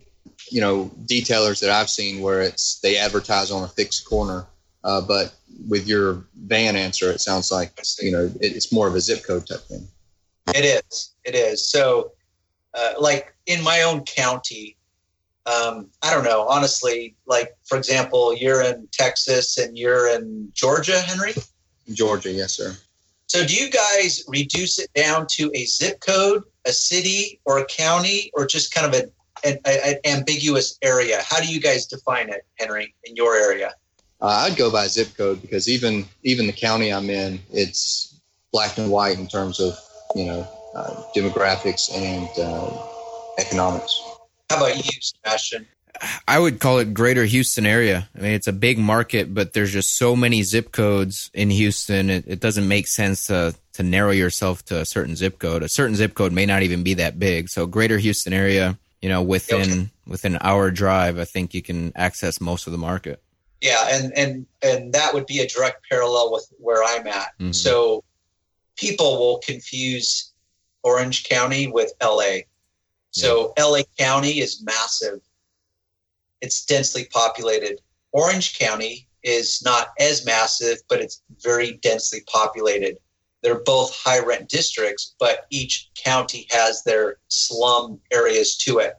you 0.51 0.61
know, 0.61 0.91
detailers 1.07 1.61
that 1.61 1.71
I've 1.71 1.91
seen 1.91 2.21
where 2.21 2.43
it's 2.43 2.79
they 2.81 2.97
advertise 2.99 3.51
on 3.51 3.65
a 3.65 3.69
fixed 3.69 4.07
corner, 4.07 4.47
uh, 4.85 5.01
but 5.01 5.35
with 5.69 5.87
your 5.87 6.25
van 6.37 6.77
answer, 6.77 7.11
it 7.11 7.21
sounds 7.21 7.51
like 7.51 7.81
you 8.01 8.13
know 8.13 8.25
it, 8.41 8.57
it's 8.57 8.73
more 8.73 8.87
of 8.87 8.95
a 8.95 9.01
zip 9.01 9.25
code 9.25 9.47
type 9.47 9.61
thing. 9.61 9.87
It 10.55 10.83
is. 10.91 11.15
It 11.25 11.35
is. 11.35 11.69
So, 11.69 12.13
uh, 12.75 12.95
like 13.01 13.35
in 13.47 13.63
my 13.65 13.83
own 13.83 14.05
county, 14.05 14.76
um, 15.47 15.89
I 16.03 16.13
don't 16.13 16.25
know, 16.25 16.47
honestly, 16.49 17.15
like 17.27 17.57
for 17.65 17.79
example, 17.79 18.35
you're 18.35 18.63
in 18.63 18.89
Texas 18.93 19.59
and 19.59 19.79
you're 19.79 20.09
in 20.09 20.51
Georgia, 20.55 21.01
Henry? 21.01 21.35
Georgia, 21.93 22.33
yes, 22.33 22.55
sir. 22.55 22.77
So 23.29 23.47
do 23.47 23.55
you 23.55 23.71
guys 23.71 24.25
reduce 24.29 24.79
it 24.79 24.93
down 24.95 25.27
to 25.33 25.51
a 25.55 25.65
zip 25.67 26.01
code, 26.01 26.45
a 26.65 26.73
city, 26.73 27.41
or 27.45 27.59
a 27.59 27.65
county, 27.67 28.31
or 28.35 28.47
just 28.47 28.73
kind 28.73 28.87
of 28.87 29.01
an, 29.45 29.59
an, 29.65 29.97
ambiguous 30.05 30.79
area? 30.83 31.21
How 31.25 31.41
do 31.41 31.49
you 31.49 31.61
guys 31.61 31.87
define 31.87 32.29
it, 32.29 32.47
Henry, 32.59 32.95
in 33.05 33.17
your 33.17 33.37
area? 33.37 33.73
Uh, 34.21 34.47
I'd 34.49 34.57
go 34.57 34.71
by 34.71 34.87
zip 34.87 35.17
code 35.17 35.43
because 35.43 35.69
even 35.69 36.07
even 36.23 36.47
the 36.47 36.53
county 36.53 36.93
I'm 36.93 37.11
in, 37.11 37.41
it's 37.53 38.21
black 38.53 38.79
and 38.79 38.91
white 38.91 39.19
in 39.19 39.27
terms 39.27 39.61
of 39.61 39.79
you 40.15 40.27
know 40.27 40.49
uh, 40.75 41.03
demographics 41.15 41.93
and 41.95 42.29
uh, 42.39 42.71
economics. 43.39 44.01
How 44.51 44.59
about 44.59 44.77
you, 44.77 44.91
Sebastian? 45.01 45.67
I 46.29 46.39
would 46.39 46.61
call 46.61 46.79
it 46.79 46.95
greater 46.95 47.25
Houston 47.25 47.67
area. 47.67 48.09
I 48.17 48.21
mean, 48.21 48.33
it's 48.33 48.47
a 48.47 48.53
big 48.53 48.79
market, 48.79 49.33
but 49.33 49.53
there's 49.53 49.73
just 49.73 49.97
so 49.97 50.15
many 50.15 50.43
zip 50.43 50.73
codes 50.73 51.31
in 51.33 51.51
Houston. 51.51 52.11
It, 52.11 52.25
it, 52.27 52.41
doesn't 52.41 52.69
make 52.69 52.87
sense 52.87 53.29
to, 53.29 53.55
to 53.75 53.83
narrow 53.83 54.11
yourself 54.11 54.65
to 54.67 54.81
a 54.81 54.85
certain 54.85 55.17
zip 55.17 55.39
code. 55.39 55.63
A 55.63 55.69
certain 55.69 55.97
zip 55.97 56.15
code 56.15 56.33
may 56.33 56.47
not 56.47 56.63
even 56.63 56.83
be 56.83 56.95
that 56.95 57.19
big. 57.19 57.49
So 57.49 57.67
greater 57.67 57.99
Houston 57.99 58.33
area, 58.33 58.79
you 59.01 59.09
know, 59.09 59.23
within, 59.23 59.61
okay. 59.61 59.89
within 60.07 60.37
our 60.41 60.71
drive, 60.71 61.19
I 61.19 61.25
think 61.25 61.55
you 61.55 61.63
can 61.63 61.93
access 61.97 62.41
most 62.41 62.67
of 62.67 62.73
the 62.73 62.79
market. 62.79 63.23
Yeah. 63.61 63.89
And, 63.91 64.13
and, 64.17 64.47
and 64.63 64.93
that 64.93 65.15
would 65.15 65.27
be 65.27 65.41
a 65.41 65.47
direct 65.47 65.89
parallel 65.89 66.33
with 66.33 66.47
where 66.59 66.85
I'm 66.85 67.07
at. 67.07 67.33
Mm-hmm. 67.41 67.53
So 67.53 68.05
people 68.77 69.19
will 69.19 69.39
confuse 69.39 70.33
Orange 70.83 71.25
County 71.25 71.69
with 71.69 71.93
LA 72.03 72.41
so 73.17 73.55
LA 73.59 73.81
County 73.99 74.41
is 74.41 74.63
massive. 74.63 75.21
It's 76.43 76.67
densely 76.67 77.07
populated. 77.07 77.81
Orange 78.13 78.59
County 78.59 79.09
is 79.23 79.63
not 79.65 79.89
as 79.99 80.27
massive, 80.27 80.79
but 80.91 81.01
it's 81.01 81.23
very 81.43 81.79
densely 81.83 82.23
populated. 82.27 82.99
They're 83.43 83.63
both 83.63 83.95
high 83.95 84.19
rent 84.19 84.51
districts, 84.51 85.15
but 85.19 85.47
each 85.51 85.91
county 85.95 86.47
has 86.51 86.83
their 86.85 87.17
slum 87.29 87.99
areas 88.13 88.55
to 88.59 88.81
it. 88.81 88.95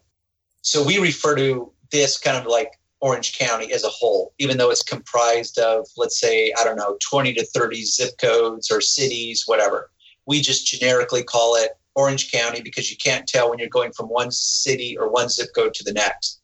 So 0.61 0.83
we 0.83 0.97
refer 0.97 1.35
to 1.35 1.71
this 1.91 2.17
kind 2.17 2.37
of 2.37 2.47
like 2.47 2.71
Orange 3.01 3.37
County 3.37 3.71
as 3.71 3.83
a 3.83 3.89
whole, 3.89 4.33
even 4.39 4.57
though 4.57 4.71
it's 4.71 4.81
comprised 4.81 5.59
of, 5.59 5.85
let's 5.95 6.19
say, 6.19 6.51
I 6.59 6.63
don't 6.63 6.77
know, 6.77 6.97
20 7.07 7.33
to 7.35 7.45
30 7.45 7.83
zip 7.83 8.17
codes 8.19 8.71
or 8.71 8.81
cities, 8.81 9.43
whatever. 9.45 9.91
We 10.25 10.41
just 10.41 10.65
generically 10.65 11.23
call 11.23 11.55
it 11.55 11.77
Orange 11.97 12.31
County 12.31 12.61
because 12.61 12.89
you 12.89 12.95
can't 12.97 13.27
tell 13.27 13.49
when 13.49 13.59
you're 13.59 13.67
going 13.67 13.91
from 13.91 14.05
one 14.05 14.31
city 14.31 14.97
or 14.97 15.09
one 15.09 15.27
zip 15.27 15.49
code 15.53 15.73
to 15.73 15.83
the 15.83 15.91
next. 15.91 16.39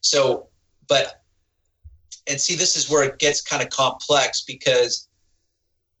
So, 0.00 0.48
but, 0.88 1.22
and 2.26 2.40
see, 2.40 2.56
this 2.56 2.76
is 2.76 2.90
where 2.90 3.04
it 3.04 3.18
gets 3.18 3.40
kind 3.40 3.62
of 3.62 3.70
complex 3.70 4.42
because 4.42 5.08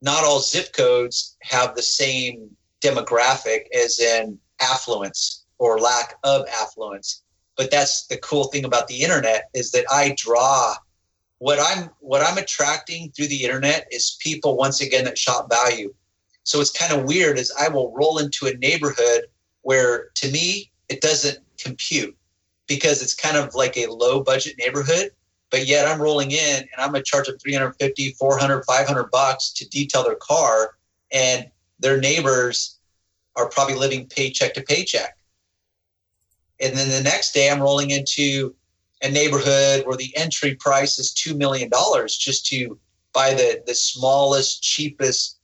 not 0.02 0.24
all 0.24 0.40
zip 0.40 0.72
codes 0.72 1.36
have 1.42 1.74
the 1.74 1.82
same 1.82 2.50
demographic 2.82 3.66
as 3.72 4.00
in 4.00 4.38
affluence 4.60 5.44
or 5.58 5.78
lack 5.78 6.16
of 6.24 6.44
affluence. 6.60 7.22
But 7.56 7.70
that's 7.70 8.06
the 8.08 8.18
cool 8.18 8.44
thing 8.44 8.64
about 8.64 8.88
the 8.88 9.02
internet 9.02 9.48
is 9.54 9.70
that 9.70 9.86
I 9.90 10.14
draw 10.18 10.74
what 11.38 11.58
I'm 11.60 11.90
what 12.00 12.22
I'm 12.22 12.38
attracting 12.38 13.12
through 13.12 13.28
the 13.28 13.44
internet 13.44 13.86
is 13.90 14.16
people 14.20 14.56
once 14.56 14.80
again 14.80 15.04
that 15.04 15.18
shop 15.18 15.48
value. 15.50 15.94
So 16.46 16.60
it's 16.60 16.70
kind 16.70 16.92
of 16.92 17.04
weird 17.04 17.38
is 17.38 17.52
I 17.58 17.68
will 17.68 17.92
roll 17.92 18.18
into 18.18 18.46
a 18.46 18.54
neighborhood 18.54 19.22
where 19.62 20.10
to 20.14 20.30
me 20.30 20.70
it 20.88 21.00
doesn't 21.00 21.38
compute 21.58 22.16
because 22.68 23.02
it's 23.02 23.14
kind 23.14 23.36
of 23.36 23.54
like 23.54 23.76
a 23.76 23.88
low 23.88 24.22
budget 24.22 24.54
neighborhood 24.56 25.10
but 25.50 25.66
yet 25.66 25.86
I'm 25.86 26.00
rolling 26.00 26.30
in 26.30 26.60
and 26.60 26.68
I'm 26.78 26.90
going 26.90 27.02
to 27.02 27.10
charge 27.10 27.26
them 27.26 27.38
350, 27.38 28.12
400, 28.12 28.64
500 28.64 29.10
bucks 29.10 29.50
to 29.54 29.68
detail 29.68 30.04
their 30.04 30.16
car 30.16 30.76
and 31.12 31.50
their 31.80 32.00
neighbors 32.00 32.78
are 33.36 33.48
probably 33.48 33.74
living 33.74 34.06
paycheck 34.06 34.54
to 34.54 34.62
paycheck. 34.62 35.16
And 36.60 36.76
then 36.76 36.88
the 36.88 37.02
next 37.02 37.32
day 37.32 37.50
I'm 37.50 37.60
rolling 37.60 37.90
into 37.90 38.54
a 39.02 39.10
neighborhood 39.10 39.86
where 39.86 39.96
the 39.96 40.16
entry 40.16 40.54
price 40.54 40.98
is 40.98 41.12
$2 41.12 41.36
million 41.36 41.70
just 42.08 42.46
to 42.46 42.78
buy 43.12 43.34
the, 43.34 43.62
the 43.66 43.74
smallest, 43.74 44.62
cheapest 44.62 45.35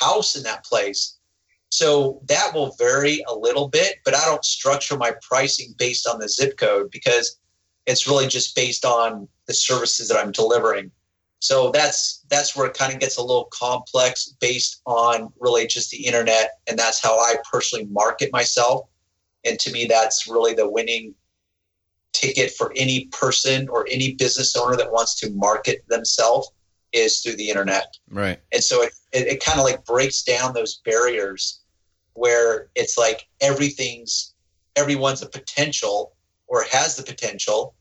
house 0.00 0.36
in 0.36 0.42
that 0.44 0.64
place. 0.64 1.18
So 1.70 2.20
that 2.26 2.54
will 2.54 2.74
vary 2.78 3.22
a 3.28 3.34
little 3.34 3.68
bit, 3.68 3.96
but 4.04 4.14
I 4.14 4.24
don't 4.24 4.44
structure 4.44 4.96
my 4.96 5.12
pricing 5.22 5.74
based 5.78 6.06
on 6.06 6.18
the 6.18 6.28
zip 6.28 6.56
code 6.56 6.90
because 6.90 7.38
it's 7.86 8.06
really 8.06 8.26
just 8.26 8.56
based 8.56 8.84
on 8.84 9.28
the 9.46 9.54
services 9.54 10.08
that 10.08 10.18
I'm 10.18 10.32
delivering. 10.32 10.90
So 11.40 11.70
that's 11.70 12.24
that's 12.28 12.56
where 12.56 12.66
it 12.66 12.74
kind 12.74 12.92
of 12.92 13.00
gets 13.00 13.16
a 13.16 13.22
little 13.22 13.48
complex 13.52 14.34
based 14.40 14.82
on 14.86 15.32
really 15.38 15.66
just 15.66 15.90
the 15.90 16.04
internet, 16.04 16.58
and 16.66 16.78
that's 16.78 17.00
how 17.02 17.16
I 17.18 17.36
personally 17.50 17.86
market 17.86 18.32
myself. 18.32 18.88
And 19.44 19.58
to 19.60 19.70
me, 19.70 19.86
that's 19.86 20.26
really 20.26 20.54
the 20.54 20.68
winning 20.68 21.14
ticket 22.12 22.50
for 22.52 22.72
any 22.74 23.06
person 23.06 23.68
or 23.68 23.86
any 23.88 24.14
business 24.14 24.56
owner 24.56 24.76
that 24.76 24.90
wants 24.90 25.14
to 25.20 25.30
market 25.30 25.84
themselves 25.88 26.50
is 26.92 27.20
through 27.20 27.36
the 27.36 27.48
internet. 27.48 27.94
Right. 28.10 28.38
And 28.52 28.62
so 28.62 28.82
it, 28.82 28.92
it, 29.12 29.26
it 29.26 29.44
kind 29.44 29.58
of 29.58 29.64
like 29.64 29.84
breaks 29.84 30.22
down 30.22 30.54
those 30.54 30.80
barriers 30.84 31.60
where 32.14 32.68
it's 32.74 32.98
like 32.98 33.26
everything's 33.40 34.34
everyone's 34.76 35.22
a 35.22 35.28
potential 35.28 36.14
or 36.46 36.64
has 36.70 36.96
the 36.96 37.02
potential. 37.02 37.74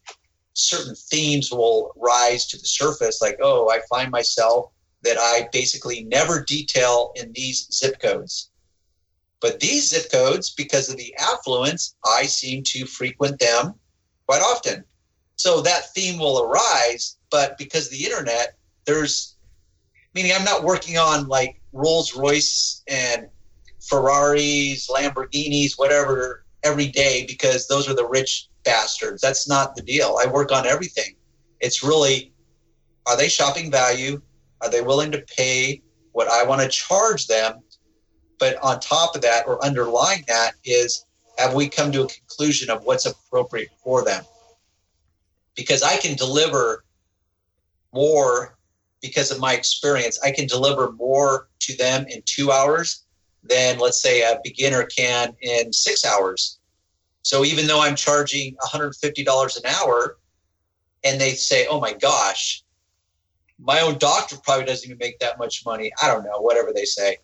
Certain 0.53 0.95
themes 0.95 1.51
will 1.51 1.91
rise 1.95 2.47
to 2.47 2.57
the 2.57 2.65
surface, 2.65 3.21
like, 3.21 3.37
oh, 3.41 3.69
I 3.69 3.79
find 3.89 4.11
myself 4.11 4.71
that 5.03 5.17
I 5.17 5.47
basically 5.53 6.03
never 6.03 6.43
detail 6.43 7.11
in 7.15 7.31
these 7.33 7.67
zip 7.71 7.99
codes. 7.99 8.49
But 9.39 9.59
these 9.59 9.89
zip 9.89 10.11
codes, 10.11 10.53
because 10.55 10.89
of 10.89 10.97
the 10.97 11.15
affluence, 11.19 11.95
I 12.05 12.23
seem 12.23 12.63
to 12.67 12.85
frequent 12.85 13.39
them 13.39 13.75
quite 14.27 14.41
often. 14.41 14.83
So 15.35 15.61
that 15.61 15.93
theme 15.93 16.17
will 16.17 16.41
arise, 16.41 17.17
but 17.29 17.57
because 17.59 17.89
the 17.89 18.03
internet, 18.03 18.56
there's 18.87 19.35
meaning 20.15 20.31
I'm 20.33 20.45
not 20.45 20.63
working 20.63 20.97
on 20.97 21.27
like 21.27 21.61
Rolls 21.73 22.15
Royce 22.15 22.81
and 22.87 23.27
Ferraris, 23.87 24.89
Lamborghinis, 24.89 25.73
whatever 25.77 26.45
every 26.63 26.87
day 26.87 27.25
because 27.27 27.67
those 27.67 27.87
are 27.87 27.93
the 27.93 28.07
rich 28.07 28.47
bastards. 28.65 29.21
That's 29.21 29.47
not 29.47 29.75
the 29.75 29.83
deal. 29.83 30.17
I 30.23 30.27
work 30.27 30.51
on 30.51 30.65
everything. 30.65 31.15
It's 31.59 31.83
really 31.83 32.33
are 33.05 33.15
they 33.15 33.29
shopping 33.29 33.69
value? 33.69 34.21
Are 34.61 34.69
they 34.69 34.81
willing 34.81 35.11
to 35.11 35.19
pay 35.37 35.81
what 36.13 36.27
I 36.27 36.43
want 36.43 36.61
to 36.61 36.67
charge 36.67 37.27
them? 37.27 37.59
But 38.39 38.57
on 38.61 38.79
top 38.79 39.15
of 39.15 39.21
that, 39.21 39.47
or 39.47 39.63
underlying 39.63 40.23
that, 40.27 40.53
is 40.63 41.05
have 41.37 41.53
we 41.53 41.69
come 41.69 41.91
to 41.91 42.03
a 42.03 42.07
conclusion 42.07 42.69
of 42.69 42.83
what's 42.83 43.05
appropriate 43.05 43.69
for 43.83 44.03
them? 44.03 44.23
Because 45.55 45.83
I 45.83 45.97
can 45.97 46.15
deliver 46.15 46.83
more 47.93 48.56
because 49.01 49.31
of 49.31 49.39
my 49.39 49.53
experience. 49.53 50.19
I 50.23 50.31
can 50.31 50.47
deliver 50.47 50.91
more 50.93 51.49
to 51.59 51.77
them 51.77 52.05
in 52.07 52.21
two 52.25 52.51
hours 52.51 53.03
than, 53.43 53.79
let's 53.79 54.01
say, 54.01 54.21
a 54.21 54.39
beginner 54.43 54.83
can 54.83 55.35
in 55.41 55.71
six 55.71 56.03
hours. 56.03 56.59
So 57.21 57.43
even 57.43 57.67
though 57.67 57.81
I'm 57.81 57.95
charging 57.95 58.55
$150 58.55 59.57
an 59.57 59.65
hour, 59.65 60.17
and 61.03 61.19
they 61.19 61.33
say, 61.33 61.67
"Oh 61.67 61.79
my 61.79 61.93
gosh, 61.93 62.63
my 63.59 63.81
own 63.81 63.97
doctor 63.97 64.37
probably 64.43 64.65
doesn't 64.65 64.85
even 64.85 64.97
make 64.97 65.19
that 65.19 65.37
much 65.37 65.65
money." 65.65 65.91
I 66.01 66.07
don't 66.07 66.23
know, 66.23 66.39
whatever 66.39 66.73
they 66.73 66.85
say. 66.85 67.17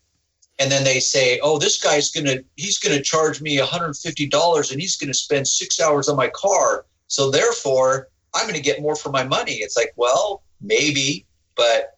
And 0.59 0.71
then 0.71 0.83
they 0.83 0.99
say, 0.99 1.39
"Oh, 1.41 1.57
this 1.57 1.81
guy's 1.81 2.11
gonna 2.11 2.39
he's 2.55 2.77
gonna 2.77 3.01
charge 3.01 3.41
me 3.41 3.57
$150 3.57 4.71
and 4.71 4.79
he's 4.79 4.97
gonna 4.97 5.13
spend 5.13 5.47
six 5.47 5.79
hours 5.79 6.07
on 6.07 6.15
my 6.15 6.29
car, 6.29 6.85
so 7.07 7.31
therefore 7.31 8.09
I'm 8.33 8.45
gonna 8.45 8.59
get 8.59 8.81
more 8.81 8.95
for 8.95 9.09
my 9.09 9.23
money." 9.23 9.55
It's 9.55 9.77
like, 9.77 9.93
well, 9.95 10.43
maybe, 10.61 11.25
but 11.55 11.97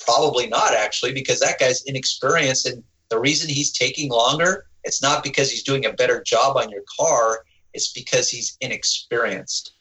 probably 0.00 0.46
not 0.46 0.74
actually, 0.74 1.12
because 1.12 1.40
that 1.40 1.58
guy's 1.58 1.82
inexperienced, 1.82 2.66
and 2.66 2.82
the 3.10 3.18
reason 3.18 3.48
he's 3.48 3.72
taking 3.72 4.10
longer 4.10 4.64
it's 4.84 5.02
not 5.02 5.22
because 5.22 5.50
he's 5.50 5.62
doing 5.62 5.84
a 5.84 5.92
better 5.92 6.22
job 6.22 6.56
on 6.56 6.70
your 6.70 6.82
car, 6.98 7.44
it's 7.74 7.92
because 7.92 8.28
he's 8.28 8.56
inexperienced. 8.60 9.72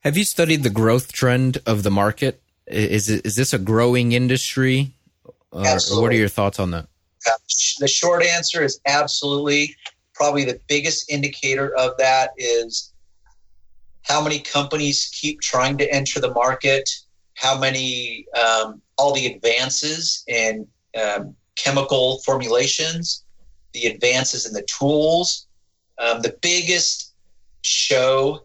Have 0.00 0.16
you 0.16 0.24
studied 0.24 0.62
the 0.62 0.70
growth 0.70 1.12
trend 1.12 1.58
of 1.66 1.82
the 1.82 1.90
market? 1.90 2.42
Is 2.66 3.08
it, 3.08 3.24
is 3.24 3.36
this 3.36 3.52
a 3.52 3.58
growing 3.58 4.12
industry? 4.12 4.92
Or, 5.52 5.64
or 5.66 6.02
what 6.02 6.12
are 6.12 6.16
your 6.16 6.28
thoughts 6.28 6.60
on 6.60 6.70
that? 6.70 6.86
The 7.80 7.88
short 7.88 8.22
answer 8.22 8.62
is 8.62 8.80
absolutely. 8.86 9.74
Probably 10.14 10.44
the 10.44 10.60
biggest 10.68 11.10
indicator 11.10 11.74
of 11.76 11.96
that 11.98 12.32
is 12.36 12.92
how 14.02 14.22
many 14.22 14.38
companies 14.40 15.10
keep 15.18 15.40
trying 15.40 15.78
to 15.78 15.90
enter 15.90 16.20
the 16.20 16.32
market, 16.32 16.88
how 17.40 17.58
many, 17.58 18.26
um, 18.38 18.82
all 18.98 19.14
the 19.14 19.26
advances 19.26 20.24
in 20.28 20.66
um, 21.00 21.34
chemical 21.56 22.20
formulations, 22.20 23.24
the 23.72 23.86
advances 23.86 24.46
in 24.46 24.52
the 24.52 24.62
tools. 24.62 25.46
Um, 25.98 26.20
the 26.20 26.36
biggest 26.42 27.14
show 27.62 28.44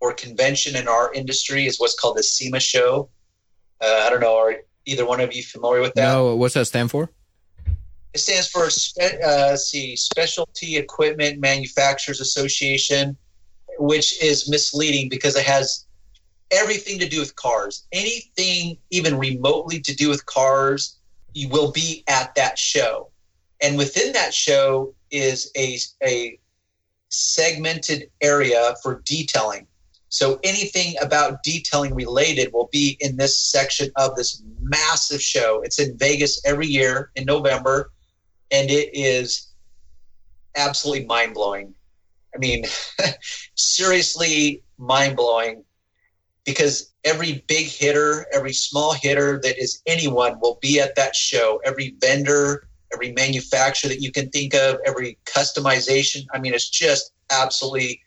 or 0.00 0.14
convention 0.14 0.74
in 0.74 0.88
our 0.88 1.12
industry 1.12 1.66
is 1.66 1.78
what's 1.78 1.94
called 1.94 2.16
the 2.16 2.22
SEMA 2.22 2.60
show. 2.60 3.10
Uh, 3.82 4.04
I 4.06 4.10
don't 4.10 4.20
know, 4.20 4.36
are 4.36 4.56
either 4.86 5.06
one 5.06 5.20
of 5.20 5.34
you 5.34 5.42
familiar 5.42 5.82
with 5.82 5.94
that? 5.94 6.02
No, 6.02 6.34
what's 6.36 6.54
that 6.54 6.64
stand 6.64 6.90
for? 6.90 7.10
It 8.14 8.20
stands 8.20 8.48
for 8.48 8.70
spe- 8.70 9.22
uh, 9.22 9.56
see 9.56 9.96
Specialty 9.96 10.78
Equipment 10.78 11.40
Manufacturers 11.40 12.20
Association, 12.20 13.16
which 13.78 14.22
is 14.22 14.48
misleading 14.48 15.10
because 15.10 15.36
it 15.36 15.44
has 15.44 15.86
everything 16.50 16.98
to 16.98 17.08
do 17.08 17.20
with 17.20 17.36
cars. 17.36 17.86
Anything 17.92 18.78
even 18.90 19.18
remotely 19.18 19.80
to 19.80 19.94
do 19.94 20.08
with 20.08 20.26
cars, 20.26 20.98
you 21.32 21.48
will 21.48 21.72
be 21.72 22.04
at 22.08 22.34
that 22.34 22.58
show. 22.58 23.10
And 23.62 23.76
within 23.76 24.12
that 24.12 24.34
show 24.34 24.94
is 25.10 25.50
a, 25.56 25.78
a 26.02 26.38
segmented 27.08 28.10
area 28.20 28.74
for 28.82 29.02
detailing. 29.04 29.66
So 30.08 30.40
anything 30.42 30.96
about 31.00 31.42
detailing 31.44 31.94
related 31.94 32.52
will 32.52 32.68
be 32.72 32.96
in 33.00 33.16
this 33.16 33.38
section 33.38 33.90
of 33.96 34.16
this 34.16 34.42
massive 34.60 35.22
show. 35.22 35.60
It's 35.62 35.78
in 35.78 35.96
Vegas 35.98 36.40
every 36.44 36.66
year 36.66 37.12
in 37.14 37.24
November, 37.26 37.92
and 38.50 38.70
it 38.70 38.90
is 38.92 39.48
absolutely 40.56 41.06
mind 41.06 41.34
blowing. 41.34 41.74
I 42.34 42.38
mean, 42.38 42.64
seriously 43.54 44.64
mind 44.78 45.16
blowing 45.16 45.64
because 46.44 46.92
every 47.04 47.44
big 47.46 47.66
hitter, 47.66 48.26
every 48.32 48.52
small 48.52 48.92
hitter 48.92 49.40
that 49.42 49.58
is 49.58 49.82
anyone 49.86 50.38
will 50.40 50.58
be 50.60 50.80
at 50.80 50.96
that 50.96 51.14
show. 51.14 51.60
Every 51.64 51.96
vendor, 52.00 52.68
every 52.92 53.12
manufacturer 53.12 53.88
that 53.88 54.00
you 54.00 54.12
can 54.12 54.30
think 54.30 54.54
of, 54.54 54.78
every 54.86 55.18
customization. 55.24 56.26
I 56.32 56.38
mean, 56.38 56.54
it's 56.54 56.68
just 56.68 57.12
absolutely 57.30 58.00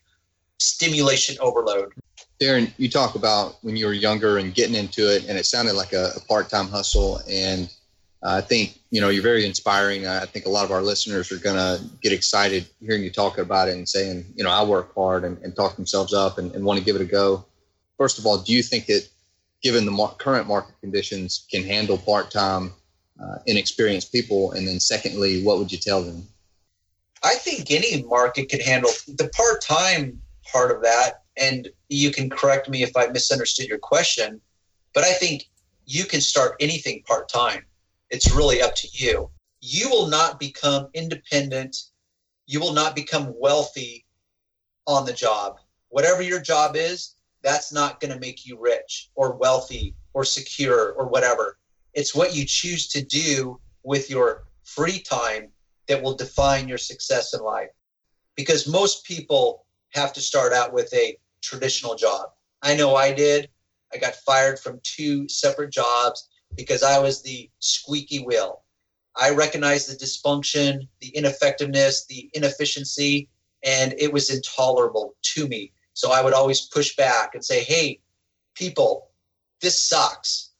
stimulation 0.59 1.37
overload. 1.39 1.93
Darren, 2.41 2.71
you 2.77 2.89
talk 2.89 3.15
about 3.15 3.55
when 3.61 3.75
you 3.75 3.85
were 3.85 3.93
younger 3.93 4.37
and 4.37 4.53
getting 4.53 4.75
into 4.75 5.13
it, 5.13 5.27
and 5.27 5.37
it 5.37 5.45
sounded 5.45 5.73
like 5.73 5.93
a, 5.93 6.11
a 6.15 6.19
part-time 6.21 6.67
hustle. 6.67 7.21
And 7.29 7.69
uh, 8.23 8.35
I 8.37 8.41
think 8.41 8.79
you 8.89 8.99
know 8.99 9.09
you're 9.09 9.23
very 9.23 9.45
inspiring. 9.45 10.07
I 10.07 10.25
think 10.25 10.45
a 10.45 10.49
lot 10.49 10.65
of 10.65 10.71
our 10.71 10.81
listeners 10.81 11.31
are 11.31 11.37
going 11.37 11.55
to 11.55 11.83
get 12.01 12.11
excited 12.11 12.65
hearing 12.81 13.03
you 13.03 13.11
talk 13.11 13.37
about 13.37 13.69
it 13.69 13.75
and 13.75 13.87
saying, 13.87 14.25
you 14.35 14.43
know, 14.43 14.49
I 14.49 14.63
work 14.63 14.93
hard 14.95 15.23
and, 15.23 15.37
and 15.39 15.55
talk 15.55 15.75
themselves 15.75 16.13
up 16.13 16.37
and, 16.37 16.53
and 16.53 16.65
want 16.65 16.79
to 16.79 16.85
give 16.85 16.95
it 16.95 17.01
a 17.01 17.05
go. 17.05 17.45
First 17.97 18.19
of 18.19 18.25
all, 18.25 18.37
do 18.37 18.53
you 18.53 18.63
think 18.63 18.87
that, 18.87 19.07
given 19.61 19.85
the 19.85 19.91
mar- 19.91 20.15
current 20.17 20.47
market 20.47 20.75
conditions, 20.81 21.45
can 21.49 21.63
handle 21.63 21.97
part-time 21.97 22.73
uh, 23.21 23.37
inexperienced 23.45 24.11
people? 24.11 24.51
And 24.51 24.67
then 24.67 24.79
secondly, 24.79 25.43
what 25.43 25.57
would 25.59 25.71
you 25.71 25.77
tell 25.77 26.01
them? 26.01 26.27
I 27.23 27.35
think 27.35 27.71
any 27.71 28.03
market 28.03 28.49
could 28.49 28.61
handle 28.61 28.91
the 29.07 29.29
part 29.29 29.61
time 29.61 30.21
part 30.51 30.71
of 30.71 30.81
that. 30.83 31.21
And 31.37 31.69
you 31.89 32.11
can 32.11 32.29
correct 32.29 32.69
me 32.69 32.83
if 32.83 32.95
I 32.95 33.07
misunderstood 33.07 33.67
your 33.67 33.79
question, 33.79 34.41
but 34.93 35.03
I 35.03 35.13
think 35.13 35.49
you 35.85 36.05
can 36.05 36.21
start 36.21 36.55
anything 36.59 37.03
part 37.07 37.29
time. 37.29 37.65
It's 38.09 38.35
really 38.35 38.61
up 38.61 38.75
to 38.75 38.87
you. 38.91 39.29
You 39.61 39.89
will 39.89 40.07
not 40.07 40.39
become 40.39 40.89
independent. 40.93 41.77
You 42.45 42.59
will 42.59 42.73
not 42.73 42.95
become 42.95 43.33
wealthy 43.39 44.05
on 44.85 45.05
the 45.05 45.13
job. 45.13 45.57
Whatever 45.89 46.21
your 46.21 46.41
job 46.41 46.75
is, 46.75 47.12
that's 47.43 47.71
not 47.73 47.99
going 47.99 48.13
to 48.13 48.19
make 48.19 48.45
you 48.45 48.59
rich 48.59 49.09
or 49.15 49.35
wealthy 49.35 49.95
or 50.13 50.23
secure 50.23 50.93
or 50.93 51.07
whatever. 51.07 51.57
It's 51.93 52.15
what 52.15 52.35
you 52.35 52.45
choose 52.45 52.87
to 52.89 53.03
do 53.03 53.59
with 53.83 54.09
your 54.09 54.43
free 54.63 54.99
time 54.99 55.49
that 55.87 56.01
will 56.01 56.15
define 56.15 56.67
your 56.67 56.77
success 56.77 57.33
in 57.33 57.41
life. 57.41 57.69
Because 58.35 58.67
most 58.67 59.03
people 59.05 59.65
have 59.89 60.13
to 60.13 60.21
start 60.21 60.53
out 60.53 60.73
with 60.73 60.91
a 60.93 61.17
traditional 61.41 61.95
job. 61.95 62.29
I 62.61 62.75
know 62.75 62.95
I 62.95 63.13
did. 63.13 63.49
I 63.93 63.97
got 63.97 64.15
fired 64.15 64.59
from 64.59 64.79
two 64.83 65.27
separate 65.27 65.71
jobs 65.71 66.29
because 66.55 66.81
I 66.81 66.97
was 66.99 67.21
the 67.21 67.49
squeaky 67.59 68.19
wheel. 68.19 68.63
I 69.15 69.31
recognized 69.31 69.89
the 69.89 70.03
dysfunction, 70.03 70.87
the 70.99 71.09
ineffectiveness, 71.09 72.05
the 72.05 72.31
inefficiency, 72.33 73.29
and 73.63 73.93
it 73.99 74.11
was 74.11 74.31
intolerable 74.31 75.15
to 75.21 75.47
me. 75.47 75.71
So 75.93 76.11
I 76.11 76.21
would 76.21 76.33
always 76.33 76.61
push 76.61 76.95
back 76.95 77.35
and 77.35 77.43
say, 77.43 77.63
hey, 77.63 78.01
people, 78.55 79.09
this 79.61 79.79
sucks. 79.79 80.51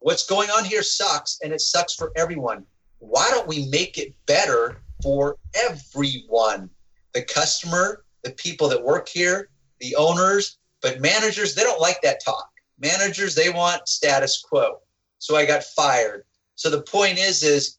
What's 0.00 0.26
going 0.26 0.50
on 0.50 0.64
here 0.64 0.82
sucks, 0.82 1.38
and 1.42 1.52
it 1.52 1.60
sucks 1.60 1.94
for 1.94 2.12
everyone. 2.16 2.64
Why 2.98 3.28
don't 3.30 3.48
we 3.48 3.66
make 3.68 3.98
it 3.98 4.14
better 4.26 4.80
for 5.02 5.36
everyone? 5.54 6.70
The 7.12 7.22
customer, 7.22 8.04
the 8.22 8.32
people 8.32 8.68
that 8.68 8.82
work 8.82 9.08
here, 9.08 9.50
the 9.80 9.94
owners, 9.96 10.58
but 10.82 11.00
managers, 11.00 11.54
they 11.54 11.62
don't 11.62 11.80
like 11.80 12.00
that 12.02 12.24
talk. 12.24 12.50
Managers, 12.78 13.34
they 13.34 13.50
want 13.50 13.88
status 13.88 14.42
quo. 14.46 14.80
So 15.18 15.36
I 15.36 15.46
got 15.46 15.64
fired. 15.64 16.24
So 16.56 16.70
the 16.70 16.82
point 16.82 17.18
is, 17.18 17.42
is 17.42 17.78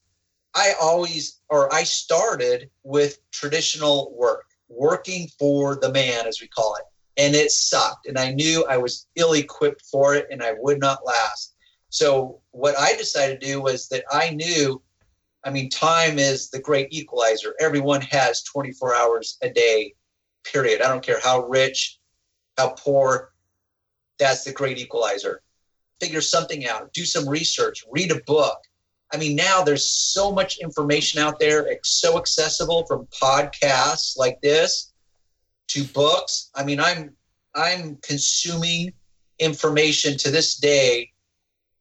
I 0.56 0.74
always, 0.82 1.42
or 1.50 1.72
I 1.74 1.84
started 1.84 2.70
with 2.84 3.20
traditional 3.32 4.16
work, 4.16 4.46
working 4.70 5.28
for 5.40 5.76
the 5.76 5.92
man, 5.92 6.28
as 6.28 6.42
we 6.42 6.48
call 6.48 6.76
it. 6.76 6.84
And 7.18 7.36
it 7.36 7.52
sucked. 7.52 8.08
And 8.08 8.18
I 8.18 8.32
knew 8.32 8.66
I 8.66 8.78
was 8.78 9.08
ill 9.16 9.34
equipped 9.34 9.84
for 9.92 10.16
it 10.16 10.28
and 10.30 10.44
I 10.44 10.54
would 10.60 10.80
not 10.80 11.06
last. 11.06 11.56
So 11.90 12.42
what 12.52 12.78
I 12.78 12.94
decided 12.96 13.40
to 13.40 13.48
do 13.48 13.62
was 13.62 13.88
that 13.88 14.04
I 14.12 14.32
knew, 14.32 14.82
I 15.46 15.50
mean, 15.50 15.70
time 15.70 16.20
is 16.20 16.50
the 16.50 16.60
great 16.60 16.88
equalizer. 16.92 17.54
Everyone 17.60 18.02
has 18.02 18.44
24 18.44 18.96
hours 18.96 19.38
a 19.42 19.50
day, 19.50 19.94
period. 20.44 20.82
I 20.82 20.90
don't 20.90 21.06
care 21.06 21.22
how 21.24 21.48
rich, 21.48 22.00
how 22.58 22.72
poor, 22.78 23.32
that's 24.20 24.44
the 24.44 24.52
great 24.52 24.78
equalizer. 24.78 25.42
Figure 26.02 26.22
something 26.22 26.68
out, 26.68 26.92
do 26.94 27.06
some 27.06 27.30
research, 27.30 27.86
read 27.90 28.12
a 28.12 28.22
book. 28.28 28.58
I 29.14 29.18
mean, 29.18 29.36
now 29.36 29.64
there's 29.64 29.90
so 29.90 30.32
much 30.32 30.58
information 30.58 31.22
out 31.22 31.40
there, 31.40 31.66
it's 31.68 32.02
so 32.02 32.18
accessible 32.18 32.86
from 32.88 33.08
podcasts 33.22 34.18
like 34.18 34.42
this 34.42 34.94
to 35.70 35.84
books. 35.84 36.50
I 36.56 36.64
mean, 36.64 36.80
I'm 36.80 37.16
I'm 37.54 37.98
consuming 38.02 38.94
information 39.40 40.18
to 40.18 40.32
this 40.32 40.58
day 40.58 41.12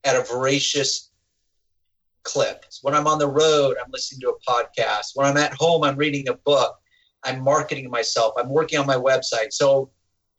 at 0.04 0.16
a 0.16 0.22
voracious 0.22 1.10
clip. 2.22 2.64
When 2.82 2.94
I'm 2.94 3.06
on 3.06 3.18
the 3.18 3.28
road, 3.28 3.76
I'm 3.82 3.90
listening 3.92 4.20
to 4.20 4.30
a 4.30 4.50
podcast. 4.50 5.12
When 5.14 5.26
I'm 5.26 5.36
at 5.36 5.54
home, 5.54 5.84
I'm 5.84 5.96
reading 5.96 6.28
a 6.28 6.34
book. 6.34 6.76
I'm 7.24 7.42
marketing 7.42 7.90
myself. 7.90 8.34
I'm 8.36 8.50
working 8.50 8.78
on 8.78 8.86
my 8.86 8.96
website. 8.96 9.52
So 9.52 9.90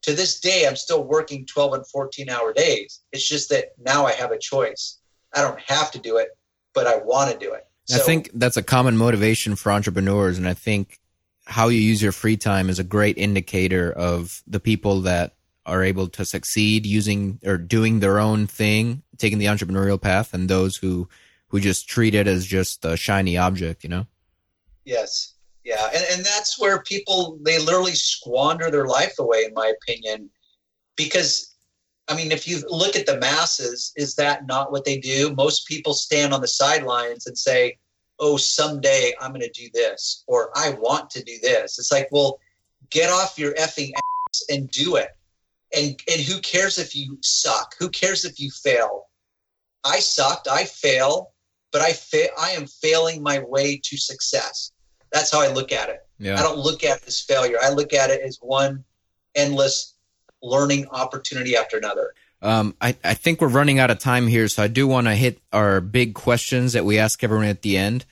to 0.02 0.12
this 0.12 0.40
day, 0.40 0.66
I'm 0.66 0.76
still 0.76 1.04
working 1.04 1.46
12 1.46 1.74
and 1.74 1.86
14 1.88 2.30
hour 2.30 2.52
days. 2.52 3.00
It's 3.12 3.26
just 3.26 3.48
that 3.50 3.70
now 3.78 4.06
I 4.06 4.12
have 4.12 4.30
a 4.30 4.38
choice. 4.38 4.98
I 5.34 5.42
don't 5.42 5.60
have 5.60 5.90
to 5.92 5.98
do 5.98 6.18
it, 6.18 6.28
but 6.76 6.86
I 6.86 6.98
want 6.98 7.32
to 7.32 7.38
do 7.38 7.54
it. 7.54 7.66
So, 7.86 7.96
I 7.96 7.98
think 8.00 8.30
that's 8.34 8.58
a 8.58 8.62
common 8.62 8.96
motivation 8.96 9.56
for 9.56 9.72
entrepreneurs. 9.72 10.36
And 10.36 10.46
I 10.46 10.54
think 10.54 11.00
how 11.46 11.68
you 11.68 11.80
use 11.80 12.02
your 12.02 12.12
free 12.12 12.36
time 12.36 12.68
is 12.68 12.78
a 12.78 12.84
great 12.84 13.16
indicator 13.16 13.90
of 13.90 14.42
the 14.46 14.60
people 14.60 15.00
that 15.02 15.34
are 15.64 15.82
able 15.82 16.06
to 16.08 16.24
succeed 16.24 16.84
using 16.84 17.40
or 17.44 17.56
doing 17.56 18.00
their 18.00 18.20
own 18.20 18.46
thing, 18.46 19.02
taking 19.16 19.38
the 19.38 19.46
entrepreneurial 19.46 20.00
path, 20.00 20.34
and 20.34 20.48
those 20.48 20.76
who 20.76 21.08
who 21.48 21.60
just 21.60 21.88
treat 21.88 22.14
it 22.14 22.26
as 22.26 22.44
just 22.44 22.84
a 22.84 22.96
shiny 22.96 23.38
object, 23.38 23.84
you 23.84 23.88
know? 23.88 24.06
Yes. 24.84 25.34
Yeah, 25.64 25.88
and, 25.94 26.04
and 26.12 26.24
that's 26.24 26.60
where 26.60 26.82
people 26.82 27.38
they 27.42 27.58
literally 27.58 27.94
squander 27.94 28.70
their 28.70 28.86
life 28.86 29.14
away, 29.18 29.44
in 29.44 29.54
my 29.54 29.72
opinion, 29.80 30.28
because 30.96 31.55
I 32.08 32.14
mean, 32.14 32.30
if 32.30 32.46
you 32.46 32.62
look 32.68 32.94
at 32.94 33.06
the 33.06 33.18
masses, 33.18 33.92
is 33.96 34.14
that 34.14 34.46
not 34.46 34.70
what 34.70 34.84
they 34.84 34.98
do? 34.98 35.34
Most 35.34 35.66
people 35.66 35.92
stand 35.92 36.32
on 36.32 36.40
the 36.40 36.48
sidelines 36.48 37.26
and 37.26 37.36
say, 37.36 37.78
"Oh, 38.18 38.36
someday 38.36 39.12
I'm 39.20 39.32
going 39.32 39.40
to 39.40 39.50
do 39.50 39.68
this," 39.74 40.22
or 40.26 40.50
"I 40.54 40.70
want 40.70 41.10
to 41.10 41.22
do 41.22 41.38
this." 41.42 41.78
It's 41.78 41.90
like, 41.90 42.08
well, 42.12 42.38
get 42.90 43.10
off 43.10 43.38
your 43.38 43.54
effing 43.54 43.92
ass 43.94 44.44
and 44.48 44.70
do 44.70 44.96
it. 44.96 45.16
And 45.76 46.00
and 46.08 46.20
who 46.20 46.40
cares 46.40 46.78
if 46.78 46.94
you 46.94 47.18
suck? 47.22 47.74
Who 47.78 47.88
cares 47.88 48.24
if 48.24 48.38
you 48.38 48.50
fail? 48.50 49.08
I 49.84 49.98
sucked. 49.98 50.48
I 50.48 50.64
fail, 50.64 51.32
but 51.72 51.82
I 51.82 51.92
fa- 51.92 52.38
I 52.38 52.50
am 52.50 52.66
failing 52.66 53.22
my 53.22 53.40
way 53.40 53.80
to 53.82 53.96
success. 53.96 54.72
That's 55.12 55.30
how 55.32 55.40
I 55.40 55.52
look 55.52 55.72
at 55.72 55.88
it. 55.88 56.06
Yeah. 56.18 56.38
I 56.38 56.42
don't 56.42 56.58
look 56.58 56.84
at 56.84 56.98
it 56.98 57.08
as 57.08 57.20
failure. 57.20 57.58
I 57.60 57.70
look 57.70 57.92
at 57.92 58.10
it 58.10 58.20
as 58.20 58.38
one 58.40 58.84
endless 59.34 59.95
learning 60.46 60.86
opportunity 60.90 61.56
after 61.56 61.76
another. 61.76 62.14
Um, 62.42 62.74
I, 62.80 62.96
I 63.02 63.14
think 63.14 63.40
we're 63.40 63.48
running 63.48 63.78
out 63.78 63.90
of 63.90 63.98
time 63.98 64.26
here, 64.26 64.46
so 64.48 64.62
I 64.62 64.68
do 64.68 64.86
want 64.86 65.06
to 65.06 65.14
hit 65.14 65.40
our 65.52 65.80
big 65.80 66.14
questions 66.14 66.74
that 66.74 66.84
we 66.84 66.98
ask 66.98 67.24
everyone 67.24 67.46
at 67.46 67.62
the 67.62 67.76
end. 67.76 68.04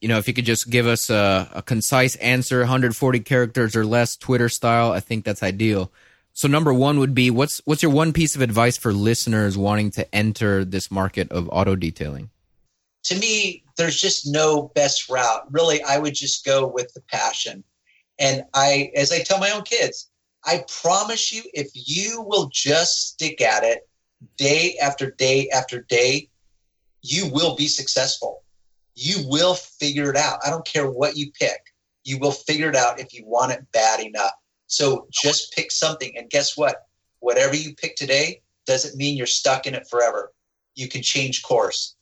You 0.00 0.08
know, 0.08 0.18
if 0.18 0.26
you 0.26 0.34
could 0.34 0.44
just 0.44 0.70
give 0.70 0.86
us 0.86 1.10
a, 1.10 1.48
a 1.52 1.62
concise 1.62 2.16
answer, 2.16 2.60
140 2.60 3.20
characters 3.20 3.76
or 3.76 3.84
less, 3.84 4.16
Twitter 4.16 4.48
style, 4.48 4.92
I 4.92 5.00
think 5.00 5.24
that's 5.24 5.42
ideal. 5.42 5.92
So 6.32 6.48
number 6.48 6.72
one 6.72 6.98
would 6.98 7.14
be 7.14 7.30
what's 7.30 7.60
what's 7.64 7.82
your 7.82 7.92
one 7.92 8.12
piece 8.12 8.34
of 8.34 8.40
advice 8.40 8.76
for 8.76 8.92
listeners 8.92 9.58
wanting 9.58 9.90
to 9.92 10.14
enter 10.14 10.64
this 10.64 10.90
market 10.90 11.30
of 11.30 11.48
auto 11.52 11.76
detailing? 11.76 12.30
To 13.04 13.18
me, 13.18 13.64
there's 13.76 14.00
just 14.00 14.26
no 14.26 14.70
best 14.74 15.10
route. 15.10 15.46
Really, 15.50 15.82
I 15.82 15.98
would 15.98 16.14
just 16.14 16.44
go 16.44 16.66
with 16.66 16.92
the 16.94 17.02
passion. 17.02 17.64
And 18.18 18.44
I, 18.54 18.92
as 18.94 19.12
I 19.12 19.18
tell 19.18 19.38
my 19.38 19.50
own 19.50 19.62
kids, 19.62 20.08
I 20.44 20.64
promise 20.82 21.32
you, 21.32 21.42
if 21.54 21.70
you 21.74 22.22
will 22.22 22.48
just 22.52 23.08
stick 23.08 23.40
at 23.40 23.62
it 23.62 23.88
day 24.36 24.76
after 24.82 25.10
day 25.10 25.48
after 25.50 25.82
day, 25.82 26.28
you 27.02 27.28
will 27.32 27.56
be 27.56 27.66
successful. 27.66 28.42
You 28.94 29.24
will 29.28 29.54
figure 29.54 30.10
it 30.10 30.16
out. 30.16 30.40
I 30.44 30.50
don't 30.50 30.64
care 30.64 30.90
what 30.90 31.16
you 31.16 31.30
pick. 31.32 31.60
You 32.04 32.18
will 32.18 32.32
figure 32.32 32.68
it 32.68 32.76
out 32.76 33.00
if 33.00 33.14
you 33.14 33.24
want 33.24 33.52
it 33.52 33.64
bad 33.72 34.00
enough. 34.00 34.32
So 34.66 35.06
just 35.10 35.52
pick 35.54 35.70
something. 35.70 36.16
And 36.16 36.30
guess 36.30 36.56
what? 36.56 36.86
Whatever 37.20 37.54
you 37.54 37.74
pick 37.74 37.96
today 37.96 38.42
doesn't 38.66 38.96
mean 38.96 39.16
you're 39.16 39.26
stuck 39.26 39.66
in 39.66 39.74
it 39.74 39.88
forever. 39.88 40.32
You 40.74 40.88
can 40.88 41.02
change 41.02 41.42
course. 41.42 41.94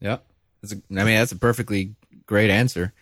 Yep. 0.00 0.24
That's 0.62 0.74
a, 0.74 0.76
I 0.76 1.04
mean, 1.04 1.18
that's 1.18 1.32
a 1.32 1.38
perfectly 1.38 1.94
great 2.26 2.50
answer. 2.50 2.92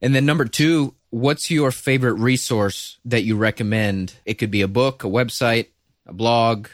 And 0.00 0.14
then 0.14 0.26
number 0.26 0.44
two, 0.44 0.94
what's 1.10 1.50
your 1.50 1.70
favorite 1.70 2.14
resource 2.14 2.98
that 3.04 3.22
you 3.22 3.36
recommend? 3.36 4.14
It 4.24 4.34
could 4.34 4.50
be 4.50 4.62
a 4.62 4.68
book, 4.68 5.04
a 5.04 5.08
website, 5.08 5.66
a 6.06 6.12
blog. 6.12 6.68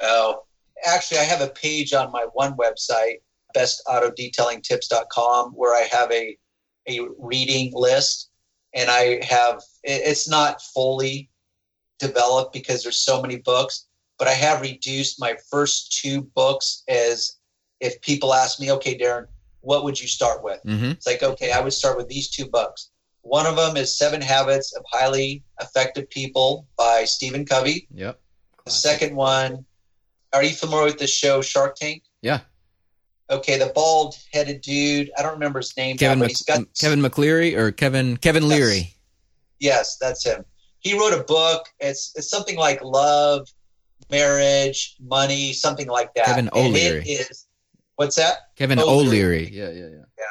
Oh, 0.00 0.44
actually, 0.84 1.18
I 1.18 1.24
have 1.24 1.40
a 1.40 1.48
page 1.48 1.92
on 1.92 2.12
my 2.12 2.26
one 2.32 2.54
website, 2.56 3.20
bestautodetailingtips.com, 3.56 5.52
where 5.52 5.74
I 5.74 5.88
have 5.90 6.10
a, 6.10 6.36
a 6.88 7.00
reading 7.18 7.72
list. 7.74 8.30
And 8.74 8.90
I 8.90 9.24
have, 9.24 9.62
it's 9.84 10.28
not 10.28 10.60
fully 10.60 11.30
developed 12.00 12.52
because 12.52 12.82
there's 12.82 12.98
so 12.98 13.22
many 13.22 13.36
books, 13.36 13.86
but 14.18 14.26
I 14.26 14.32
have 14.32 14.60
reduced 14.60 15.20
my 15.20 15.36
first 15.48 16.00
two 16.00 16.22
books 16.22 16.82
as 16.88 17.36
if 17.80 18.00
people 18.00 18.34
ask 18.34 18.58
me, 18.58 18.72
okay, 18.72 18.98
Darren, 18.98 19.26
what 19.60 19.84
would 19.84 20.00
you 20.00 20.08
start 20.08 20.42
with? 20.42 20.60
Mm-hmm. 20.66 20.90
It's 20.90 21.06
like, 21.06 21.22
okay, 21.22 21.52
I 21.52 21.60
would 21.60 21.72
start 21.72 21.96
with 21.96 22.08
these 22.08 22.28
two 22.28 22.46
books. 22.46 22.90
One 23.24 23.46
of 23.46 23.56
them 23.56 23.76
is 23.76 23.96
Seven 23.96 24.20
Habits 24.20 24.76
of 24.76 24.84
Highly 24.90 25.42
Effective 25.60 26.08
People 26.10 26.66
by 26.76 27.04
Stephen 27.04 27.46
Covey. 27.46 27.88
Yep. 27.94 28.20
The 28.66 28.70
second 28.70 29.16
one, 29.16 29.64
are 30.34 30.42
you 30.42 30.54
familiar 30.54 30.84
with 30.84 30.98
the 30.98 31.06
show 31.06 31.40
Shark 31.40 31.74
Tank? 31.76 32.02
Yeah. 32.22 32.40
Okay, 33.30 33.58
the 33.58 33.72
bald 33.74 34.14
headed 34.32 34.60
dude, 34.60 35.10
I 35.18 35.22
don't 35.22 35.32
remember 35.32 35.60
his 35.60 35.74
name. 35.76 35.96
Kevin, 35.96 36.18
now, 36.18 36.26
Mc, 36.26 36.36
got, 36.46 36.58
um, 36.58 36.68
Kevin 36.78 37.00
McCleary 37.00 37.56
or 37.56 37.72
Kevin 37.72 38.18
Kevin 38.18 38.46
Leary? 38.46 38.76
Yes, 38.78 38.94
yes, 39.58 39.96
that's 39.96 40.24
him. 40.24 40.44
He 40.80 40.98
wrote 40.98 41.14
a 41.14 41.24
book. 41.24 41.66
It's 41.80 42.12
it's 42.16 42.28
something 42.28 42.58
like 42.58 42.84
love, 42.84 43.48
marriage, 44.10 44.96
money, 45.00 45.54
something 45.54 45.88
like 45.88 46.12
that. 46.14 46.26
Kevin 46.26 46.50
O'Leary. 46.52 47.00
It 47.06 47.30
is 47.30 47.46
What's 47.96 48.16
that? 48.16 48.54
Kevin 48.56 48.78
O'Leary. 48.78 48.98
O'Leary. 49.06 49.50
Yeah, 49.50 49.70
yeah, 49.70 49.86
yeah. 49.86 50.04
Yeah. 50.18 50.24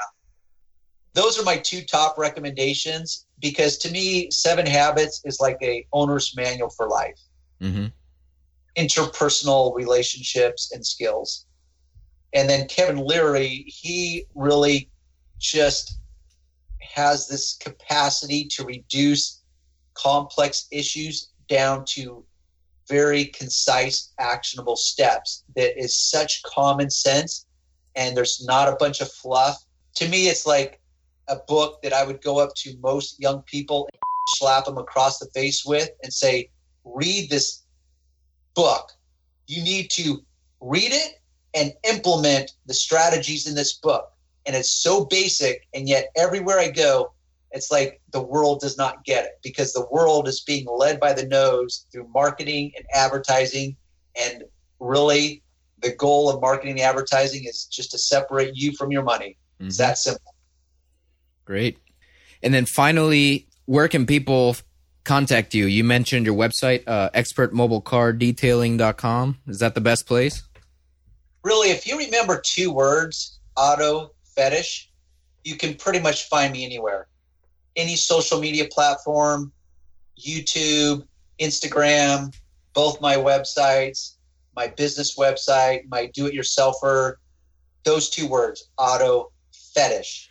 Those 1.13 1.39
are 1.39 1.43
my 1.43 1.57
two 1.57 1.81
top 1.83 2.17
recommendations 2.17 3.27
because 3.39 3.77
to 3.79 3.91
me, 3.91 4.31
Seven 4.31 4.65
Habits 4.65 5.21
is 5.25 5.39
like 5.39 5.57
a 5.61 5.85
owner's 5.93 6.33
manual 6.35 6.69
for 6.69 6.87
life. 6.87 7.19
Mm-hmm. 7.61 7.87
Interpersonal 8.77 9.75
relationships 9.75 10.71
and 10.73 10.85
skills. 10.85 11.45
And 12.33 12.49
then 12.49 12.67
Kevin 12.67 12.97
Leary, 12.97 13.65
he 13.67 14.25
really 14.33 14.89
just 15.39 15.99
has 16.81 17.27
this 17.27 17.57
capacity 17.57 18.45
to 18.45 18.65
reduce 18.65 19.43
complex 19.93 20.67
issues 20.71 21.29
down 21.47 21.85
to 21.85 22.25
very 22.89 23.25
concise, 23.25 24.13
actionable 24.19 24.75
steps 24.75 25.43
that 25.55 25.79
is 25.79 25.95
such 25.95 26.41
common 26.43 26.89
sense 26.89 27.45
and 27.95 28.17
there's 28.17 28.43
not 28.45 28.67
a 28.67 28.75
bunch 28.77 29.01
of 29.01 29.11
fluff. 29.11 29.63
To 29.95 30.07
me, 30.07 30.27
it's 30.27 30.45
like 30.45 30.81
a 31.27 31.37
book 31.47 31.81
that 31.81 31.93
I 31.93 32.05
would 32.05 32.21
go 32.21 32.39
up 32.39 32.53
to 32.57 32.77
most 32.81 33.19
young 33.19 33.41
people 33.43 33.87
and 33.91 33.99
slap 34.29 34.65
them 34.65 34.77
across 34.77 35.19
the 35.19 35.27
face 35.27 35.65
with 35.65 35.89
and 36.03 36.13
say, 36.13 36.49
read 36.83 37.29
this 37.29 37.63
book. 38.55 38.91
You 39.47 39.63
need 39.63 39.89
to 39.91 40.23
read 40.61 40.91
it 40.91 41.19
and 41.53 41.73
implement 41.89 42.51
the 42.65 42.73
strategies 42.73 43.47
in 43.47 43.55
this 43.55 43.73
book. 43.73 44.11
And 44.45 44.55
it's 44.55 44.69
so 44.69 45.05
basic, 45.05 45.67
and 45.73 45.87
yet 45.87 46.09
everywhere 46.17 46.59
I 46.59 46.69
go, 46.69 47.13
it's 47.51 47.71
like 47.71 48.01
the 48.11 48.21
world 48.21 48.59
does 48.59 48.77
not 48.77 49.05
get 49.05 49.25
it 49.25 49.39
because 49.43 49.73
the 49.73 49.87
world 49.91 50.27
is 50.27 50.41
being 50.41 50.65
led 50.67 50.99
by 50.99 51.13
the 51.13 51.25
nose 51.25 51.85
through 51.91 52.09
marketing 52.13 52.71
and 52.75 52.85
advertising. 52.93 53.77
And 54.19 54.43
really, 54.79 55.43
the 55.81 55.95
goal 55.95 56.29
of 56.29 56.41
marketing 56.41 56.79
and 56.79 56.81
advertising 56.81 57.45
is 57.45 57.65
just 57.65 57.91
to 57.91 57.97
separate 57.99 58.55
you 58.55 58.73
from 58.73 58.91
your 58.91 59.03
money. 59.03 59.37
Mm-hmm. 59.59 59.67
It's 59.67 59.77
that 59.77 59.97
simple. 59.97 60.32
Great. 61.45 61.77
And 62.41 62.51
then 62.53 62.65
finally, 62.65 63.47
where 63.65 63.87
can 63.87 64.05
people 64.05 64.57
contact 65.03 65.53
you? 65.53 65.65
You 65.65 65.83
mentioned 65.83 66.25
your 66.25 66.35
website, 66.35 66.83
uh, 66.87 67.09
expertmobilecardetailing.com. 67.11 69.39
Is 69.47 69.59
that 69.59 69.75
the 69.75 69.81
best 69.81 70.07
place? 70.07 70.43
Really, 71.43 71.71
if 71.71 71.85
you 71.87 71.97
remember 71.97 72.41
two 72.43 72.71
words, 72.71 73.39
auto 73.55 74.11
fetish, 74.35 74.89
you 75.43 75.55
can 75.57 75.75
pretty 75.75 75.99
much 75.99 76.27
find 76.29 76.53
me 76.53 76.65
anywhere. 76.65 77.07
Any 77.75 77.95
social 77.95 78.39
media 78.39 78.65
platform, 78.71 79.51
YouTube, 80.17 81.05
Instagram, 81.39 82.33
both 82.73 83.01
my 83.01 83.15
websites, 83.15 84.15
my 84.55 84.67
business 84.67 85.17
website, 85.17 85.89
my 85.89 86.07
do 86.13 86.27
it 86.27 86.33
yourselfer, 86.33 87.15
those 87.83 88.09
two 88.09 88.27
words, 88.27 88.69
auto 88.77 89.31
fetish. 89.73 90.29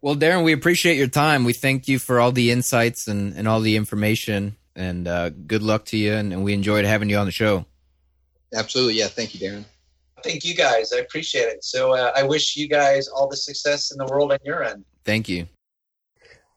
Well, 0.00 0.14
Darren, 0.14 0.44
we 0.44 0.52
appreciate 0.52 0.96
your 0.96 1.08
time. 1.08 1.44
We 1.44 1.52
thank 1.52 1.88
you 1.88 1.98
for 1.98 2.20
all 2.20 2.30
the 2.30 2.50
insights 2.52 3.08
and, 3.08 3.34
and 3.34 3.48
all 3.48 3.60
the 3.60 3.76
information. 3.76 4.56
And 4.76 5.08
uh, 5.08 5.30
good 5.30 5.62
luck 5.62 5.86
to 5.86 5.96
you. 5.96 6.14
And, 6.14 6.32
and, 6.32 6.44
we 6.44 6.54
enjoyed 6.54 6.84
having 6.84 7.10
you 7.10 7.16
on 7.16 7.26
the 7.26 7.32
show. 7.32 7.66
Absolutely. 8.54 8.94
Yeah. 8.94 9.08
Thank 9.08 9.34
you, 9.34 9.48
Darren. 9.48 9.64
Thank 10.22 10.44
you, 10.44 10.54
guys. 10.54 10.92
I 10.92 10.98
appreciate 10.98 11.48
it. 11.48 11.64
So 11.64 11.94
uh, 11.94 12.12
I 12.16 12.22
wish 12.22 12.56
you 12.56 12.68
guys 12.68 13.08
all 13.08 13.28
the 13.28 13.36
success 13.36 13.90
in 13.90 13.98
the 13.98 14.06
world 14.06 14.32
on 14.32 14.38
your 14.44 14.62
end. 14.62 14.84
Thank 15.04 15.28
you. 15.28 15.48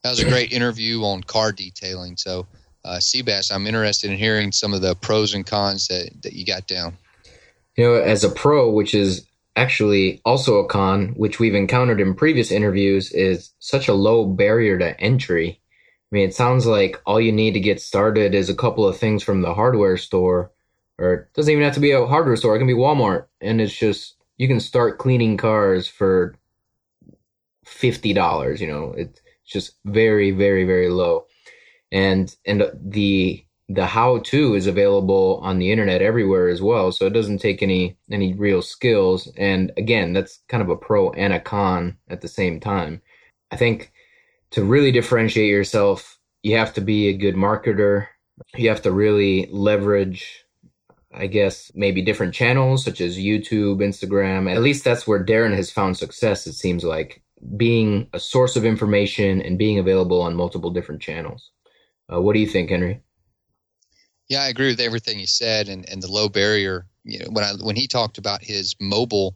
That 0.03 0.11
was 0.11 0.19
a 0.19 0.29
great 0.29 0.51
interview 0.51 1.03
on 1.03 1.21
car 1.23 1.51
detailing. 1.51 2.17
So, 2.17 2.47
uh, 2.83 2.97
Seabass, 2.97 3.53
I'm 3.53 3.67
interested 3.67 4.09
in 4.09 4.17
hearing 4.17 4.51
some 4.51 4.73
of 4.73 4.81
the 4.81 4.95
pros 4.95 5.35
and 5.35 5.45
cons 5.45 5.87
that, 5.87 6.09
that 6.23 6.33
you 6.33 6.43
got 6.43 6.65
down. 6.65 6.97
You 7.77 7.85
know, 7.85 7.93
as 7.95 8.23
a 8.23 8.29
pro, 8.29 8.69
which 8.71 8.95
is 8.95 9.27
actually 9.55 10.21
also 10.25 10.59
a 10.59 10.67
con, 10.67 11.09
which 11.17 11.39
we've 11.39 11.55
encountered 11.55 11.99
in 11.99 12.15
previous 12.15 12.51
interviews, 12.51 13.11
is 13.11 13.53
such 13.59 13.87
a 13.87 13.93
low 13.93 14.25
barrier 14.25 14.77
to 14.79 14.99
entry. 14.99 15.61
I 16.11 16.15
mean, 16.15 16.27
it 16.27 16.35
sounds 16.35 16.65
like 16.65 17.01
all 17.05 17.21
you 17.21 17.31
need 17.31 17.53
to 17.53 17.59
get 17.59 17.81
started 17.81 18.35
is 18.35 18.49
a 18.49 18.55
couple 18.55 18.87
of 18.87 18.97
things 18.97 19.23
from 19.23 19.41
the 19.41 19.53
hardware 19.53 19.97
store, 19.97 20.51
or 20.97 21.13
it 21.13 21.33
doesn't 21.33 21.51
even 21.51 21.63
have 21.63 21.75
to 21.75 21.79
be 21.79 21.91
a 21.91 22.05
hardware 22.05 22.35
store. 22.35 22.55
It 22.55 22.59
can 22.59 22.67
be 22.67 22.73
Walmart, 22.73 23.27
and 23.39 23.61
it's 23.61 23.77
just 23.77 24.15
you 24.37 24.47
can 24.47 24.59
start 24.59 24.99
cleaning 24.99 25.37
cars 25.37 25.87
for 25.87 26.35
fifty 27.65 28.13
dollars. 28.13 28.61
You 28.61 28.67
know, 28.67 28.93
it's 28.97 29.21
just 29.45 29.77
very, 29.85 30.31
very, 30.31 30.65
very 30.65 30.89
low, 30.89 31.25
and 31.91 32.33
and 32.45 32.63
the 32.83 33.45
the 33.73 33.85
how 33.85 34.19
to 34.19 34.55
is 34.55 34.67
available 34.67 35.39
on 35.43 35.59
the 35.59 35.71
internet 35.71 36.01
everywhere 36.01 36.49
as 36.49 36.61
well 36.61 36.91
so 36.91 37.05
it 37.05 37.13
doesn't 37.13 37.39
take 37.39 37.61
any 37.61 37.97
any 38.11 38.33
real 38.33 38.61
skills. 38.61 39.31
And 39.37 39.71
again 39.77 40.13
that's 40.13 40.39
kind 40.47 40.63
of 40.63 40.69
a 40.69 40.75
pro 40.75 41.11
and 41.11 41.33
a 41.33 41.39
con 41.39 41.97
at 42.09 42.21
the 42.21 42.27
same 42.27 42.59
time. 42.59 43.01
I 43.51 43.57
think 43.57 43.91
to 44.51 44.63
really 44.63 44.91
differentiate 44.91 45.49
yourself 45.49 46.19
you 46.43 46.57
have 46.57 46.73
to 46.73 46.81
be 46.81 47.07
a 47.07 47.17
good 47.17 47.35
marketer. 47.35 48.07
You 48.55 48.69
have 48.69 48.81
to 48.83 48.91
really 48.91 49.47
leverage 49.51 50.45
i 51.13 51.27
guess 51.27 51.71
maybe 51.75 52.01
different 52.01 52.33
channels 52.33 52.85
such 52.85 53.01
as 53.01 53.17
youtube 53.17 53.79
instagram. 53.79 54.51
At 54.51 54.61
least 54.61 54.83
that's 54.83 55.05
where 55.05 55.23
darren 55.23 55.55
has 55.55 55.69
found 55.69 55.97
success 55.97 56.47
it 56.47 56.53
seems 56.53 56.83
like 56.83 57.21
being 57.57 58.07
a 58.13 58.19
source 58.19 58.55
of 58.55 58.65
information 58.65 59.41
and 59.41 59.57
being 59.57 59.79
available 59.79 60.21
on 60.21 60.35
multiple 60.35 60.69
different 60.69 61.01
channels. 61.01 61.51
Uh, 62.11 62.21
what 62.21 62.33
do 62.33 62.39
you 62.39 62.47
think 62.47 62.69
henry 62.69 63.01
yeah, 64.29 64.43
I 64.43 64.47
agree 64.47 64.69
with 64.69 64.79
everything 64.79 65.19
he 65.19 65.25
said, 65.25 65.69
and, 65.69 65.87
and 65.89 66.01
the 66.01 66.11
low 66.11 66.29
barrier. 66.29 66.85
You 67.03 67.19
know, 67.19 67.25
when 67.31 67.43
I 67.43 67.53
when 67.53 67.75
he 67.75 67.87
talked 67.87 68.17
about 68.17 68.43
his 68.43 68.75
mobile 68.79 69.35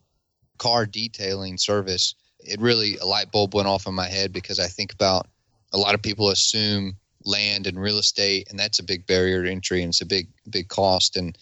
car 0.58 0.86
detailing 0.86 1.58
service, 1.58 2.16
it 2.40 2.60
really 2.62 2.98
a 2.98 3.06
light 3.06 3.32
bulb 3.32 3.54
went 3.54 3.68
off 3.68 3.88
in 3.88 3.94
my 3.94 4.08
head 4.08 4.32
because 4.32 4.60
I 4.60 4.68
think 4.68 4.94
about 4.94 5.28
a 5.74 5.78
lot 5.78 5.96
of 5.96 6.02
people 6.02 6.30
assume 6.30 6.96
land 7.26 7.68
and 7.68 7.80
real 7.80 7.98
estate, 7.98 8.48
and 8.50 8.60
that's 8.60 8.80
a 8.80 8.84
big 8.84 9.06
barrier 9.06 9.44
to 9.44 9.52
entry, 9.52 9.82
and 9.82 9.90
it's 9.90 10.02
a 10.02 10.06
big 10.06 10.28
big 10.50 10.70
cost. 10.70 11.18
And 11.18 11.38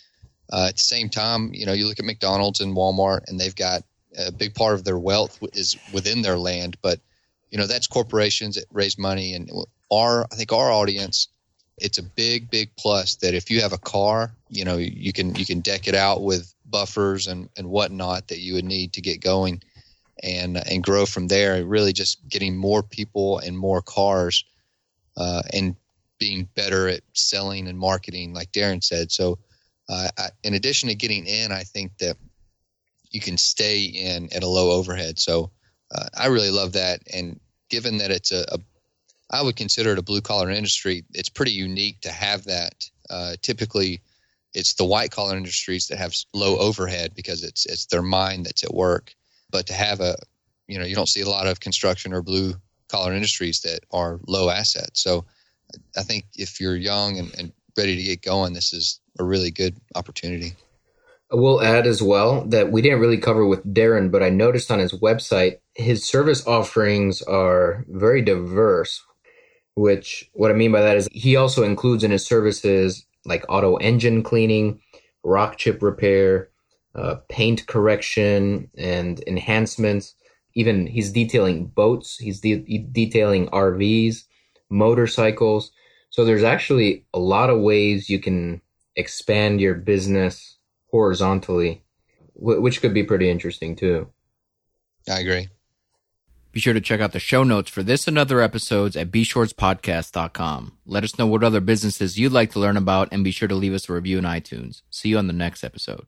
uh, 0.52 0.68
at 0.70 0.78
the 0.78 0.84
same 0.84 1.10
time, 1.10 1.52
you 1.54 1.66
know, 1.66 1.74
you 1.74 1.88
look 1.88 2.00
at 2.00 2.06
McDonald's 2.06 2.60
and 2.60 2.76
Walmart, 2.76 3.22
and 3.28 3.40
they've 3.40 3.56
got 3.56 3.84
a 4.18 4.32
big 4.32 4.56
part 4.56 4.76
of 4.76 4.84
their 4.84 5.00
wealth 5.00 5.40
is 5.54 5.78
within 5.92 6.22
their 6.22 6.38
land, 6.38 6.78
but 6.82 7.00
you 7.52 7.58
know 7.58 7.68
that's 7.68 7.88
corporations 7.88 8.56
that 8.56 8.66
raise 8.72 8.98
money, 8.98 9.34
and 9.34 9.52
our 9.92 10.26
I 10.32 10.36
think 10.36 10.52
our 10.52 10.72
audience 10.72 11.28
it's 11.78 11.98
a 11.98 12.04
big 12.04 12.50
big 12.50 12.70
plus 12.78 13.16
that 13.16 13.34
if 13.34 13.50
you 13.50 13.62
have 13.62 13.74
a 13.74 13.78
car 13.80 14.32
you 14.50 14.64
know 14.64 14.78
you 14.78 15.12
can 15.12 15.34
you 15.36 15.46
can 15.46 15.60
deck 15.60 15.88
it 15.88 15.96
out 15.96 16.22
with 16.22 16.54
buffers 16.66 17.28
and 17.28 17.50
and 17.58 17.70
whatnot 17.70 18.28
that 18.28 18.40
you 18.40 18.54
would 18.54 18.66
need 18.66 18.94
to 18.94 19.02
get 19.02 19.22
going 19.22 19.62
and 20.22 20.58
and 20.70 20.84
grow 20.84 21.06
from 21.06 21.28
there. 21.28 21.64
Really 21.66 21.94
just 21.94 22.28
getting 22.28 22.56
more 22.56 22.84
people 22.84 23.40
and 23.40 23.58
more 23.58 23.82
cars 23.82 24.44
uh, 25.18 25.42
and 25.52 25.76
being 26.20 26.48
better 26.56 26.88
at 26.88 27.02
selling 27.14 27.68
and 27.68 27.78
marketing 27.78 28.34
like 28.34 28.52
darren 28.52 28.84
said. 28.84 29.12
So 29.12 29.40
uh, 29.90 30.10
I, 30.18 30.30
in 30.44 30.54
addition 30.54 30.88
to 30.90 30.96
getting 30.96 31.26
in 31.26 31.52
i 31.52 31.64
think 31.64 31.98
that 31.98 32.16
you 33.12 33.20
can 33.20 33.38
stay 33.38 33.84
in 33.84 34.32
at 34.34 34.44
a 34.44 34.48
low 34.48 34.72
overhead. 34.72 35.20
So 35.20 35.52
uh, 35.94 36.08
i 36.18 36.28
really 36.28 36.50
love 36.50 36.74
that. 36.74 37.02
And 37.14 37.40
given 37.70 37.98
that 37.98 38.12
it's 38.12 38.32
a, 38.32 38.46
a 38.52 38.60
I 39.34 39.42
would 39.42 39.56
consider 39.56 39.94
it 39.94 40.00
a 40.00 40.04
blue 40.04 40.22
collar 40.22 40.52
industry. 40.52 41.04
It's 41.14 41.28
pretty 41.28 41.52
unique 41.52 42.02
to 42.02 42.12
have 42.12 42.44
that. 42.44 42.88
Uh, 43.10 43.36
typically, 43.42 44.00
it's 44.54 44.76
the 44.76 44.86
white 44.86 45.10
collar 45.10 45.36
industries 45.36 45.88
that 45.88 45.98
have 45.98 46.14
low 46.36 46.56
overhead 46.60 47.16
because 47.16 47.44
it's 47.44 47.66
it's 47.66 47.88
their 47.88 48.04
mind 48.04 48.46
that's 48.46 48.64
at 48.64 48.74
work. 48.74 49.16
But 49.50 49.66
to 49.68 49.74
have 49.74 50.02
a, 50.02 50.16
you 50.68 50.78
know, 50.78 50.86
you 50.86 50.94
don't 50.94 51.10
see 51.10 51.22
a 51.22 51.30
lot 51.30 51.48
of 51.48 51.60
construction 51.60 52.14
or 52.14 52.22
blue 52.22 52.54
collar 52.90 53.12
industries 53.12 53.62
that 53.62 53.80
are 53.92 54.20
low 54.28 54.52
assets. 54.52 55.02
So 55.02 55.26
I 55.98 56.04
think 56.04 56.26
if 56.36 56.62
you're 56.62 56.76
young 56.76 57.18
and, 57.18 57.34
and 57.36 57.52
ready 57.76 57.96
to 57.96 58.04
get 58.04 58.22
going, 58.22 58.54
this 58.54 58.72
is 58.72 59.00
a 59.18 59.24
really 59.24 59.50
good 59.50 59.76
opportunity. 59.96 60.54
We'll 61.32 61.64
add 61.64 61.88
as 61.88 62.04
well 62.04 62.46
that 62.50 62.72
we 62.72 62.84
didn't 62.84 63.00
really 63.00 63.18
cover 63.18 63.48
with 63.48 63.66
Darren, 63.74 64.12
but 64.12 64.22
I 64.22 64.30
noticed 64.30 64.70
on 64.70 64.78
his 64.78 64.94
website 64.94 65.58
his 65.74 66.08
service 66.08 66.46
offerings 66.46 67.24
are 67.24 67.84
very 67.88 68.22
diverse 68.22 69.02
which 69.76 70.30
what 70.34 70.52
I 70.52 70.54
mean 70.54 70.72
by 70.72 70.82
that 70.82 70.98
is 70.98 71.08
he 71.12 71.36
also 71.36 71.64
includes 71.64 72.04
in 72.04 72.12
his 72.12 72.26
services 72.26 73.06
like 73.26 73.46
auto 73.50 73.76
engine 73.78 74.24
cleaning, 74.24 74.82
rock 75.24 75.58
chip 75.58 75.82
repair, 75.82 76.50
uh, 76.96 77.16
paint 77.30 77.66
correction, 77.68 78.70
and 78.78 79.24
enhancements. 79.28 80.16
Even 80.56 80.86
he's 80.86 81.12
detailing 81.12 81.68
boats, 81.68 82.18
he's 82.18 82.40
de- 82.40 82.88
detailing 82.92 83.48
RVs, 83.48 84.24
motorcycles. 84.70 85.72
So 86.10 86.26
there's 86.26 86.44
actually 86.44 87.06
a 87.14 87.20
lot 87.20 87.50
of 87.50 87.62
ways 87.62 88.10
you 88.10 88.20
can 88.20 88.62
expand 88.96 89.60
your 89.60 89.74
business 89.74 90.58
horizontally, 90.92 91.84
which 92.36 92.82
could 92.82 92.94
be 92.94 93.04
pretty 93.04 93.30
interesting 93.30 93.76
too. 93.76 94.08
I 95.10 95.20
agree. 95.20 95.50
Be 96.54 96.60
sure 96.60 96.74
to 96.74 96.82
check 96.82 97.02
out 97.02 97.12
the 97.12 97.20
show 97.20 97.44
notes 97.44 97.72
for 97.72 97.82
this 97.82 98.08
and 98.08 98.18
other 98.18 98.40
episodes 98.40 98.96
at 98.96 99.10
bshortspodcast.com. 99.10 100.78
Let 100.86 101.04
us 101.04 101.18
know 101.18 101.26
what 101.26 101.44
other 101.44 101.60
businesses 101.60 102.20
you'd 102.20 102.32
like 102.32 102.52
to 102.52 102.60
learn 102.60 102.78
about 102.78 103.10
and 103.12 103.24
be 103.24 103.32
sure 103.32 103.48
to 103.48 103.56
leave 103.56 103.74
us 103.74 103.90
a 103.90 103.94
review 103.94 104.20
in 104.20 104.24
iTunes. 104.24 104.84
See 104.92 105.10
you 105.10 105.18
on 105.18 105.26
the 105.28 105.34
next 105.34 105.64
episode. 105.64 106.06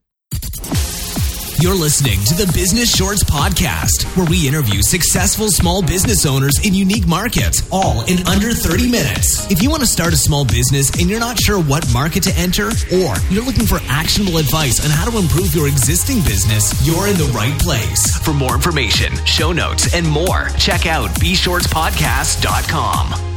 You're 1.62 1.76
listening 1.76 2.20
to 2.26 2.34
the 2.34 2.52
Business 2.54 2.94
Shorts 2.94 3.24
Podcast, 3.24 4.04
where 4.18 4.26
we 4.26 4.46
interview 4.48 4.82
successful 4.82 5.48
small 5.50 5.82
business 5.82 6.26
owners 6.26 6.60
in 6.66 6.74
unique 6.74 7.08
markets, 7.08 7.66
all 7.72 8.02
in 8.06 8.28
under 8.28 8.52
30 8.52 8.92
minutes. 8.92 9.50
If 9.50 9.64
you 9.64 9.70
want 9.70 9.80
to 9.82 9.88
start 9.88 10.12
a 10.14 10.18
small 10.18 10.44
business 10.44 10.90
and 11.00 11.10
you're 11.10 11.20
not 11.20 11.40
sure 11.40 11.62
what 11.62 11.88
market 11.94 12.24
to 12.24 12.34
enter, 12.38 12.68
or 12.94 13.16
you're 13.30 13.46
looking 13.46 13.66
for 13.66 13.80
actionable 13.88 14.38
advice 14.38 14.84
on 14.84 14.90
how 14.92 15.10
to 15.10 15.18
improve 15.18 15.56
your 15.56 15.68
existing 15.68 16.20
business, 16.22 16.86
you're 16.86 17.08
in 17.08 17.16
the 17.18 17.32
right 17.34 17.58
place. 17.60 18.18
For 18.20 18.34
more 18.34 18.56
information, 18.56 19.14
show 19.26 19.54
notes, 19.54 19.94
and 19.96 20.06
more, 20.08 20.50
check 20.60 20.86
out 20.86 21.10
bshortspodcast.com. 21.22 23.35